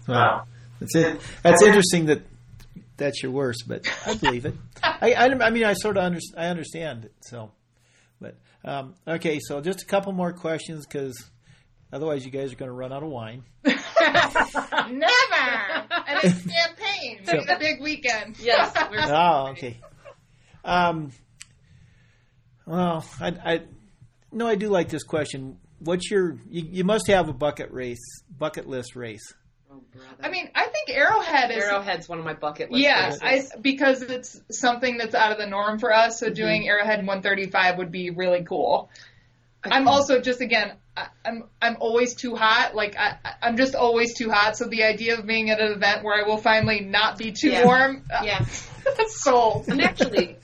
[0.07, 0.45] Wow.
[0.81, 1.21] That's it.
[1.43, 2.23] That's interesting that
[2.97, 4.55] that's your worst, but I believe it.
[4.83, 7.13] I, I, I mean, I sort of under, I understand it.
[7.21, 7.51] So,
[8.21, 9.39] but um, okay.
[9.41, 11.17] So just a couple more questions because
[11.93, 13.45] otherwise you guys are going to run out of wine.
[13.65, 13.77] Never.
[16.07, 16.68] And it's campaign.
[17.29, 18.39] So- It's a big weekend.
[18.41, 19.79] Yes, we're Oh, okay.
[20.65, 21.13] Um,
[22.67, 23.61] well, I, I,
[24.33, 25.59] no, I do like this question.
[25.79, 26.37] What's your?
[26.49, 29.33] You, you must have a bucket race, bucket list race.
[29.71, 30.09] Oh, brother.
[30.23, 34.03] I mean, I think Arrowhead is Arrowhead's one of my bucket list Yeah, I, because
[34.03, 36.17] it's something that's out of the norm for us.
[36.17, 36.27] Mm-hmm.
[36.27, 38.91] So doing Arrowhead 135 would be really cool.
[39.65, 42.75] I'm also just again, I, I'm I'm always too hot.
[42.75, 44.57] Like I, I- I'm just always too hot.
[44.57, 47.51] So the idea of being at an event where I will finally not be too
[47.51, 47.65] Yeah.
[47.65, 48.45] warm, uh, yeah.
[49.09, 49.67] sold.
[49.69, 50.37] I'm actually,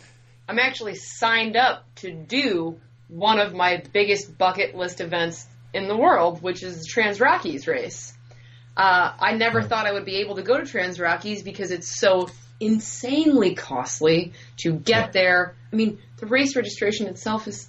[0.49, 5.97] I'm actually signed up to do one of my biggest bucket list events in the
[5.97, 8.13] world, which is the Trans Rockies race.
[8.77, 11.99] Uh, I never thought I would be able to go to Trans Rockies because it's
[12.01, 15.55] so insanely costly to get there.
[15.73, 17.69] I mean, the race registration itself is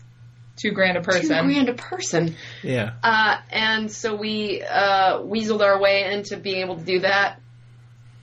[0.58, 1.22] Two grand a person.
[1.24, 1.46] two person.
[1.48, 2.36] grand a person.
[2.64, 2.94] Yeah.
[3.04, 7.42] Uh, and so we uh, weaseled our way into being able to do that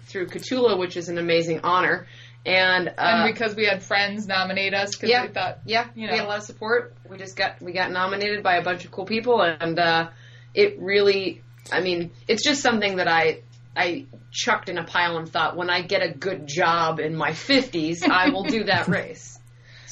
[0.07, 2.07] through Kahtoola, which is an amazing honor.
[2.45, 5.26] And, uh, and because we had friends nominate us because Yeah.
[5.26, 6.12] we thought yeah, you know.
[6.12, 6.95] we had a lot of support.
[7.09, 10.09] We just got we got nominated by a bunch of cool people, and uh,
[10.55, 13.43] it really, I mean, it's just something that I
[13.76, 17.33] I chucked in a pile and thought, when I get a good job in my
[17.33, 19.32] fifties, I will do that race.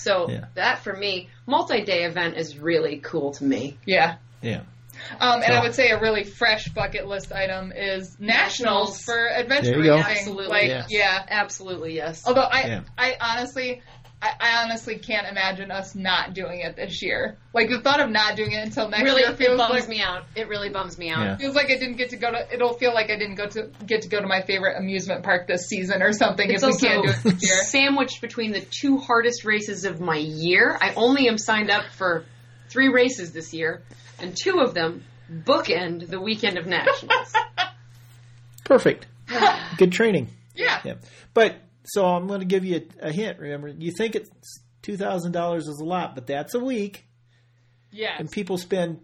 [0.02, 0.44] So Yeah.
[0.54, 3.76] that for me, multi-day event is really cool to me.
[3.86, 4.16] yeah.
[4.42, 4.62] Yeah.
[5.18, 9.02] Um, and I would say a really fresh bucket list item is nationals, Nationals.
[9.02, 9.96] for adventure There you go.
[9.96, 10.10] racing.
[10.16, 10.46] Absolutely.
[10.48, 10.86] Like, Yes.
[10.90, 11.26] yeah.
[11.28, 12.22] Absolutely, yes.
[12.26, 12.80] Although I, Yeah.
[12.98, 13.82] I honestly,
[14.22, 17.38] I, I honestly can't imagine us not doing it this year.
[17.54, 20.02] Like the thought of not doing it until next really year it bums like me
[20.02, 20.24] out.
[20.36, 21.20] It really bums me out.
[21.20, 21.36] Yeah.
[21.36, 22.54] feels like I didn't get to go to.
[22.54, 25.46] It'll feel like I didn't go to get to go to my favorite amusement park
[25.46, 27.62] this season or something It's if we can't do it this year.
[27.64, 30.76] sandwiched between the two hardest races of my year.
[30.80, 32.24] I only am signed up for
[32.68, 33.82] three races this year,
[34.18, 37.32] and two of them bookend the weekend of nationals.
[38.64, 39.06] Perfect.
[39.78, 40.28] Good training.
[40.54, 40.80] Yeah.
[40.84, 40.94] Yeah.
[41.32, 41.56] But
[41.92, 43.38] so I'm going to give you a, a hint.
[43.38, 44.30] Remember, you think it's
[44.82, 47.06] two thousand dollars is a lot, but that's a week,
[47.92, 48.16] Yes.
[48.18, 49.00] and people spend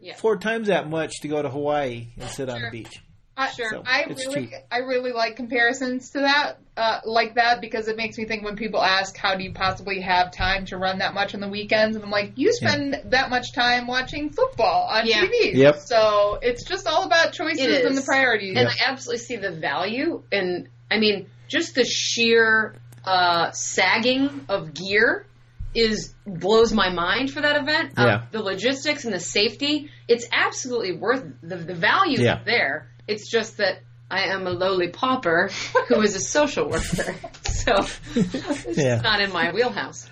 [0.00, 0.14] Yeah.
[0.16, 2.70] four times that much to go to Hawaii and sit on the Sure.
[2.70, 3.00] beach.
[3.36, 4.54] I, So, I really, cheap.
[4.70, 8.54] I really like comparisons to that, uh, like that, because it makes me think when
[8.54, 11.96] people ask, "How do you possibly have time to run that much on the weekends?"
[11.96, 15.22] and I'm like, "You spend that much time watching football on Yeah.
[15.24, 15.76] TV." Yep.
[15.78, 18.58] So it's just all about choices and the priorities.
[18.58, 22.74] And I absolutely see the value and I mean, just the sheer
[23.04, 25.26] uh, sagging of gear
[25.74, 27.92] is blows my mind for that event.
[27.98, 28.22] Uh, Yeah.
[28.30, 32.40] the logistics and the safety, it's absolutely worth the the value Yeah.
[32.44, 32.88] there.
[33.06, 33.80] It's just that
[34.10, 35.50] I am a lowly pauper
[35.88, 37.74] who is a social worker, so
[38.14, 38.94] it's Yeah.
[38.94, 40.08] just not in my wheelhouse.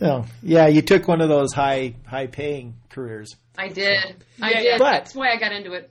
[0.00, 3.34] Oh, yeah, you took one of those high high paying careers.
[3.58, 4.78] I did, I Yeah, did.
[4.78, 5.90] But- That's why I got into it.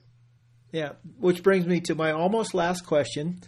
[0.72, 3.40] Yeah, which brings me to my almost last question.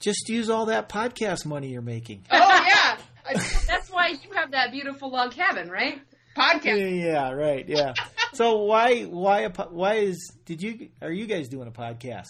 [0.00, 2.24] Just use all that podcast money you're making.
[2.30, 2.36] oh
[2.66, 2.98] yeah,
[3.66, 6.00] That's why you have that beautiful log cabin, right?
[6.36, 7.02] podcast.
[7.02, 7.68] Yeah, right.
[7.68, 7.94] Yeah.
[8.32, 12.28] so why why a why is did you are you guys doing a podcast?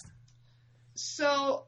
[0.95, 1.65] So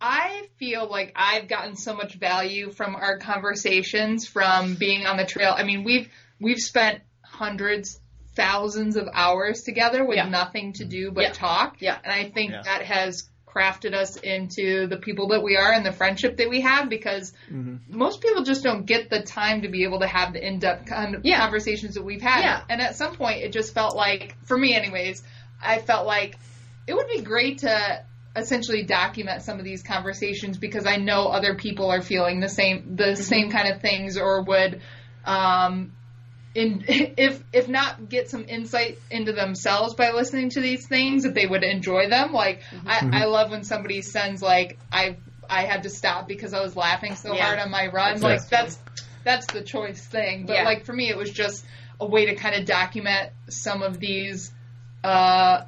[0.00, 5.24] I feel like I've gotten so much value from our conversations from being on the
[5.24, 5.54] trail.
[5.56, 6.08] I mean, we've
[6.40, 7.98] we've spent hundreds,
[8.36, 10.28] thousands of hours together with Yeah.
[10.28, 11.32] nothing to do but Yeah.
[11.32, 11.76] talk.
[11.80, 11.98] Yeah.
[12.04, 12.62] And I think Yeah.
[12.62, 16.60] that has crafted us into the people that we are and the friendship that we
[16.60, 17.32] have because
[17.88, 21.14] most people just don't get the time to be able to have the in-depth kind
[21.14, 21.40] of Yeah.
[21.40, 22.40] conversations that we've had.
[22.42, 22.62] Yeah.
[22.68, 25.22] And at some point it just felt like for me anyways,
[25.62, 26.36] I felt like
[26.86, 28.04] it would be great to
[28.36, 32.94] essentially document some of these conversations because I know other people are feeling the same
[32.96, 34.80] the same kind of things or would
[35.24, 35.92] um
[36.58, 41.34] in if if not get some insight into themselves by listening to these things that
[41.34, 45.84] they would enjoy them like I, I love when somebody sends like I I had
[45.84, 47.46] to stop because I was laughing so Yeah.
[47.46, 48.48] hard on my run That's like awesome.
[48.50, 48.78] that's
[49.24, 50.64] that's the choice thing but Yeah.
[50.64, 51.64] like for me it was just
[52.00, 54.52] a way to kind of document some of these
[55.04, 55.62] uh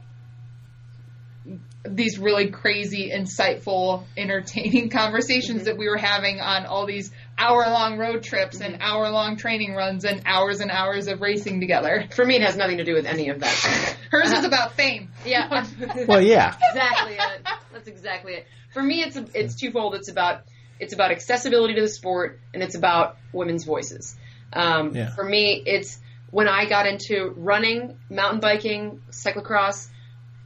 [1.89, 7.11] these really crazy, insightful, entertaining conversations that we were having on all these
[7.41, 11.61] hour long road trips and hour long training runs and hours and hours of racing
[11.61, 12.05] together.
[12.15, 13.97] For me, it has nothing to do with any of that.
[14.11, 15.11] Hers is about fame.
[15.25, 15.67] Yeah.
[16.07, 16.55] Well, yeah.
[16.71, 17.49] exactly it.
[17.73, 18.47] That's exactly it.
[18.75, 19.95] For me, it's a, it's twofold.
[19.95, 20.43] It's about
[20.79, 24.17] it's about accessibility to the sport, and it's about women's voices.
[24.53, 25.11] Um, Yeah.
[25.11, 25.99] For me, it's
[26.31, 29.89] when I got into running, mountain biking, cyclocross.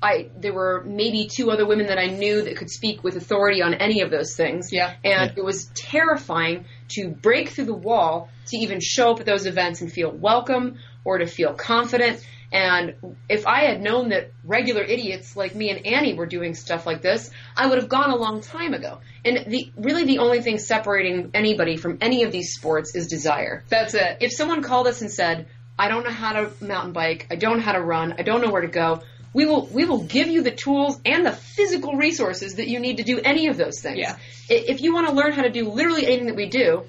[0.05, 3.63] I there were maybe two other women that I knew that could speak with authority
[3.63, 4.69] on any of those things.
[4.73, 4.93] Yeah.
[5.03, 5.39] And Yeah.
[5.39, 9.81] it was terrifying to break through the wall to even show up at those events
[9.81, 12.21] and feel welcome or to feel confident.
[12.53, 12.95] And
[13.29, 17.03] if I had known that regular idiots like me and Annie were doing stuff like
[17.03, 19.01] this, I would have gone a long time ago.
[19.25, 23.65] And the really the only thing separating anybody from any of these sports is desire.
[23.71, 24.19] That's it.
[24.21, 25.47] If someone called us and said,
[25.79, 28.41] "I don't know how to mountain bike, I don't know how to run, I don't
[28.43, 29.01] know where to go,"
[29.35, 32.99] we will we will give you the tools and the physical resources that you need
[32.99, 33.99] to do any of those things.
[33.99, 34.17] Yeah.
[34.49, 36.85] If you want to learn how to do literally anything that we do,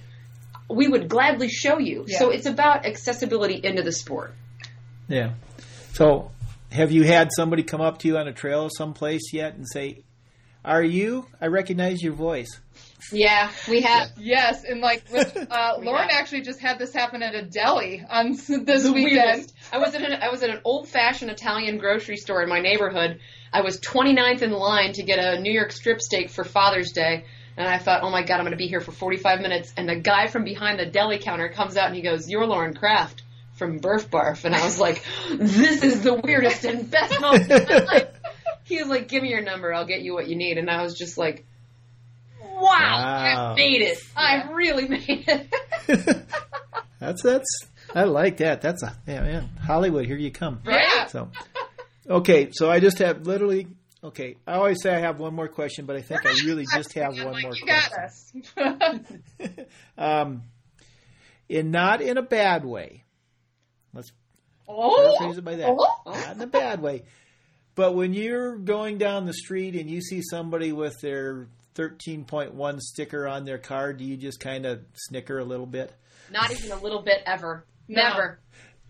[0.69, 2.05] we would gladly show you.
[2.07, 2.19] Yeah.
[2.19, 4.33] So it's about accessibility into the sport.
[5.07, 5.33] Yeah.
[5.93, 6.31] So,
[6.71, 10.03] have you had somebody come up to you on a trail someplace yet and say,
[10.63, 11.27] "Are you?
[11.41, 12.59] I recognize your voice."
[13.11, 14.11] Yeah, we have.
[14.17, 16.19] Yes, and like with, uh, We Lauren have.
[16.19, 19.15] actually just had this happen at a deli on this The weekend.
[19.15, 19.53] weirdest.
[19.71, 22.59] I was at an, I was at an old fashioned Italian grocery store in my
[22.61, 23.19] neighborhood.
[23.53, 27.25] I was 29th in line to get a New York strip steak for Father's Day.
[27.57, 29.73] And I thought, oh my God, I'm going to be here for 45 minutes.
[29.77, 32.73] And the guy from behind the deli counter comes out and he goes, You're Lauren
[32.73, 34.43] Kraft from Burf Barf.
[34.43, 37.47] And I was like, This is the weirdest and best moment
[37.87, 38.07] life.
[38.65, 39.73] He was like, Give me your number.
[39.73, 40.57] I'll get you what you need.
[40.57, 41.45] And I was just like,
[42.55, 43.51] Wow, Wow.
[43.51, 43.97] I made it.
[44.15, 45.51] I really made it.
[46.99, 47.45] That's that's.
[47.93, 48.61] I like that.
[48.61, 49.49] That's a yeah, man.
[49.61, 50.61] Hollywood, here you come.
[50.65, 51.05] Yeah.
[51.07, 51.29] So,
[52.09, 52.49] okay.
[52.51, 53.67] So I just have literally.
[54.03, 56.93] Okay, I always say I have one more question, but I think I really just
[56.93, 58.43] have one like, more question.
[58.55, 59.71] got us.
[59.97, 60.43] Um,
[61.49, 63.03] in not in a bad way.
[63.93, 64.11] Let's
[64.67, 65.67] oh, phrase it by that.
[65.69, 66.01] Oh.
[66.05, 67.03] Not in a bad way.
[67.75, 73.27] But when you're going down the street and you see somebody with their 13.1 sticker
[73.27, 75.93] on their car, do you just kind of snicker a little bit?
[76.31, 77.65] Not even a little bit ever.
[77.87, 78.01] No.
[78.01, 78.39] Never.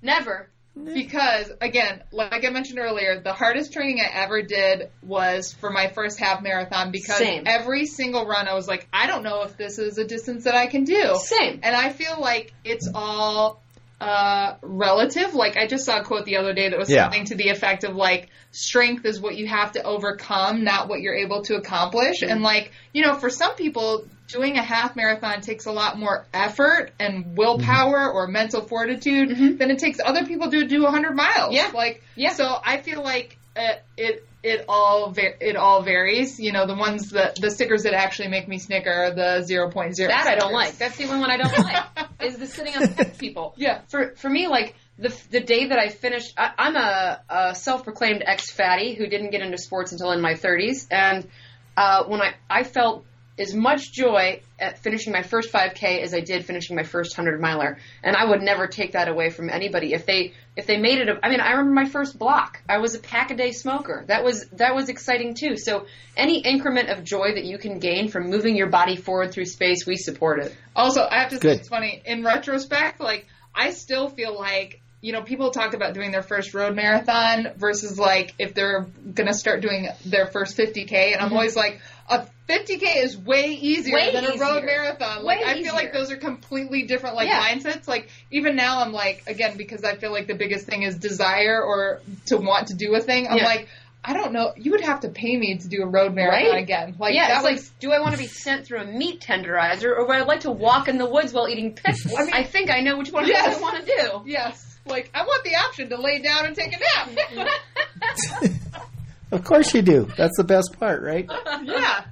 [0.02, 0.50] Never.
[0.76, 5.88] Because again, like I mentioned earlier, the hardest training I ever did was for my
[5.88, 7.44] first half marathon because Same.
[7.46, 10.56] every single run I was like, I don't know if this is a distance that
[10.56, 11.16] I can do.
[11.16, 11.62] Same.
[11.64, 13.64] And I feel like it's all
[14.02, 15.34] uh relative.
[15.34, 17.04] Like I just saw a quote the other day that was Yeah.
[17.04, 21.02] something to the effect of like strength is what you have to overcome, not what
[21.02, 22.22] you're able to accomplish.
[22.22, 22.32] Mm-hmm.
[22.32, 26.26] And like, you know, for some people doing a half marathon takes a lot more
[26.34, 28.18] effort and willpower mm-hmm.
[28.18, 29.58] or mental fortitude mm-hmm.
[29.58, 31.54] than it takes other people to do 100 miles.
[31.54, 31.72] Yeah.
[31.74, 32.34] Like Yeah.
[32.34, 36.40] so I feel like uh, it it all it all varies.
[36.40, 39.96] You know, the ones that the stickers that actually make me snicker are the 0.0.
[40.08, 40.78] That I don't like.
[40.78, 41.86] That's the only one I don't like.
[42.22, 43.54] is the sitting on the people.
[43.58, 43.82] Yeah.
[43.88, 48.24] For for me, like the the day that I finished, I, I'm a, a self-proclaimed
[48.26, 51.28] ex-fatty who didn't get into sports until in my 30s, and
[51.76, 53.06] uh, when I I felt
[53.38, 57.42] as much joy at finishing my first 5K as I did finishing my first 100
[57.42, 59.94] miler, and I would never take that away from anybody.
[59.94, 62.62] If they if they made it, a, I mean, I remember my first block.
[62.70, 64.06] I was a pack a day smoker.
[64.08, 65.58] That was that was exciting too.
[65.58, 65.86] So
[66.16, 69.86] any increment of joy that you can gain from moving your body forward through space,
[69.86, 70.56] we support it.
[70.76, 72.02] Also, I have to say it's funny.
[72.06, 76.54] In retrospect, like I still feel like you know people talk about doing their first
[76.54, 81.34] road marathon versus like if they're gonna start doing their first 50k, and I'm mm-hmm.
[81.36, 81.82] always like.
[82.08, 84.66] A 50k is way easier Way than a road easier.
[84.66, 85.26] marathon.
[85.26, 87.42] Way Like I feel like those are completely different like Yeah.
[87.50, 87.88] mindsets.
[87.88, 91.62] Like even now I'm like again because I feel like the biggest thing is desire
[91.64, 93.28] or to want to do a thing.
[93.28, 93.46] I'm Yeah.
[93.46, 93.68] like
[94.08, 94.54] I don't know.
[94.56, 96.62] You would have to pay me to do a road marathon Right?
[96.62, 96.96] again.
[97.00, 99.86] Like yeah, it's was like, do I want to be sent through a meat tenderizer,
[99.98, 102.14] or would I like to walk in the woods while eating pickles?
[102.20, 103.58] I mean- I think I know which one Yes.
[103.58, 104.22] I want to do.
[104.28, 104.78] yes.
[104.86, 107.10] Like I want the option to lay down and take a nap.
[107.10, 108.78] Mm-hmm.
[109.32, 110.08] Of course you do.
[110.18, 111.30] That's the best part, right?
[111.64, 112.06] yeah.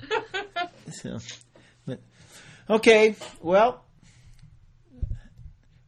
[0.91, 1.19] So,
[1.85, 1.99] but-
[2.69, 3.83] okay, well,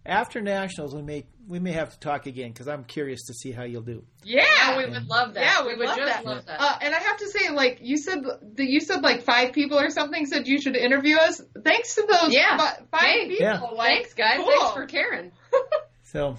[0.06, 3.52] after nationals, we may we may have to talk again because I'm curious to see
[3.52, 4.03] how you'll do.
[4.23, 4.45] Yeah.
[4.68, 5.41] Yeah, we would love that.
[5.43, 6.26] Yeah, we, We would love just that.
[6.26, 6.60] love that.
[6.60, 9.77] Uh, and I have to say, like you said, that you said like five people
[9.80, 11.39] or something said you should interview us.
[11.64, 12.57] Thanks to those Yeah.
[12.57, 13.27] fi- five Hey.
[13.30, 13.45] people.
[13.45, 13.60] Yeah.
[13.60, 14.38] Like, Thanks, guys.
[14.38, 14.47] cool.
[14.52, 15.31] Thanks for caring.
[16.06, 16.38] So,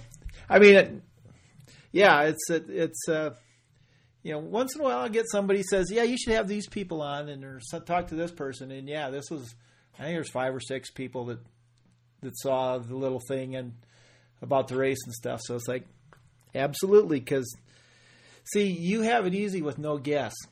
[0.49, 0.91] I mean, it,
[1.91, 3.35] yeah, it's it's uh,
[4.27, 6.67] you know, once in a while I get somebody says, yeah, you should have these
[6.67, 9.55] people on, and or talk to this person, and yeah, this was
[9.97, 11.39] I think there's five or six people that
[12.21, 13.71] that saw the little thing and
[14.41, 15.39] about the race and stuff.
[15.45, 15.87] So it's like,
[16.53, 17.55] absolutely, because
[18.51, 20.45] see, you have it easy with no guests.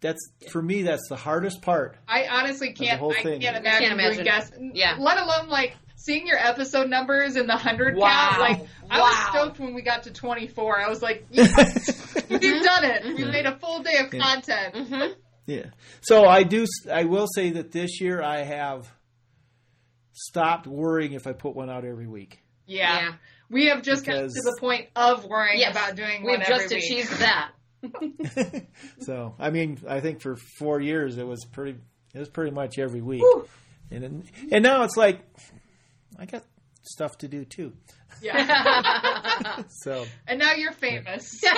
[0.00, 0.20] That's
[0.50, 0.80] for me.
[0.84, 1.98] That's the hardest part.
[2.08, 3.02] I honestly can't.
[3.02, 4.12] I can't imagine, Can't imagine.
[4.14, 4.56] doing guests.
[4.72, 4.96] Yeah.
[4.98, 8.28] Let alone like seeing your episode numbers in the hundred Wow.
[8.30, 8.40] count.
[8.40, 10.80] Like I was stoked when we got to twenty four.
[10.80, 13.04] I was like, yes, we've done it.
[13.04, 14.74] We've made a full day of content.
[14.74, 15.12] Mm-hmm.
[15.46, 15.66] Yeah.
[16.00, 16.64] So I do.
[16.90, 18.90] I will say that this year I have
[20.12, 22.42] stopped worrying if I put one out every week.
[22.66, 23.00] Yeah.
[23.00, 23.12] Yeah.
[23.48, 25.72] We have just gotten Because- to the point of worrying Yes.
[25.72, 26.84] about doing We've just every week.
[26.84, 27.50] achieved that.
[29.00, 31.78] so I mean, I think for four years it was pretty.
[32.14, 33.22] It was pretty much every week,
[33.92, 35.20] and then, and now it's like
[36.20, 36.44] I got
[36.82, 37.72] stuff to do too.
[38.22, 39.62] Yeah.
[39.82, 41.42] So and now you're famous.
[41.42, 41.50] you.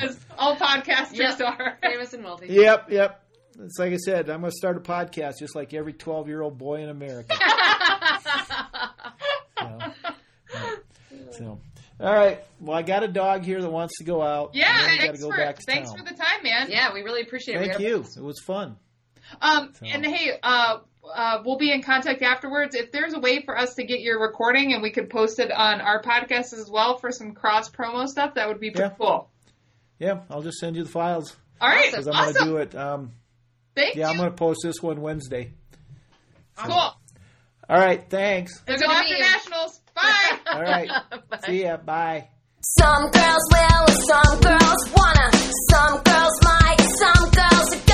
[0.00, 1.40] As all podcasters Yep.
[1.42, 1.78] are.
[1.82, 2.46] Famous and wealthy.
[2.48, 3.22] Yep, yep.
[3.60, 4.30] It's like I said.
[4.30, 7.34] I'm going to start a podcast just like every 12 year old boy in America.
[9.58, 9.92] So,
[11.32, 11.60] so,
[12.00, 12.42] all right.
[12.60, 14.50] Well, I got a dog here that wants to go out.
[14.54, 15.98] Yeah, and then we got to thanks, go for, back to thanks town.
[15.98, 16.70] for the time, man.
[16.70, 17.66] Yeah, we really appreciate it.
[17.68, 18.04] Thank you.
[18.16, 18.76] It was fun.
[19.42, 20.78] Um, So- and hey, uh,
[21.14, 22.74] uh, we'll be in contact afterwards.
[22.74, 25.50] If there's a way for us to get your recording and we could post it
[25.52, 28.96] on our podcast as well for some cross promo stuff, that would be pretty Yeah.
[28.98, 29.30] cool.
[29.98, 32.34] Yeah, I'll just send you the files All right, because I'm awesome.
[32.34, 32.74] going to do it.
[32.76, 33.12] Um,
[33.74, 35.52] Thank yeah, I'm going to post this one Wednesday.
[36.56, 36.72] Cool.
[36.74, 36.96] All
[37.78, 38.02] right.
[38.08, 38.52] Thanks.
[38.66, 39.80] Let's Good go to after nationals.
[39.94, 40.38] Bye.
[40.52, 40.88] All right.
[41.30, 41.38] Bye.
[41.46, 41.76] See ya.
[41.76, 42.28] Bye.
[42.60, 45.30] Some girls will, some girls wanna,
[45.70, 47.87] some girls might, some girls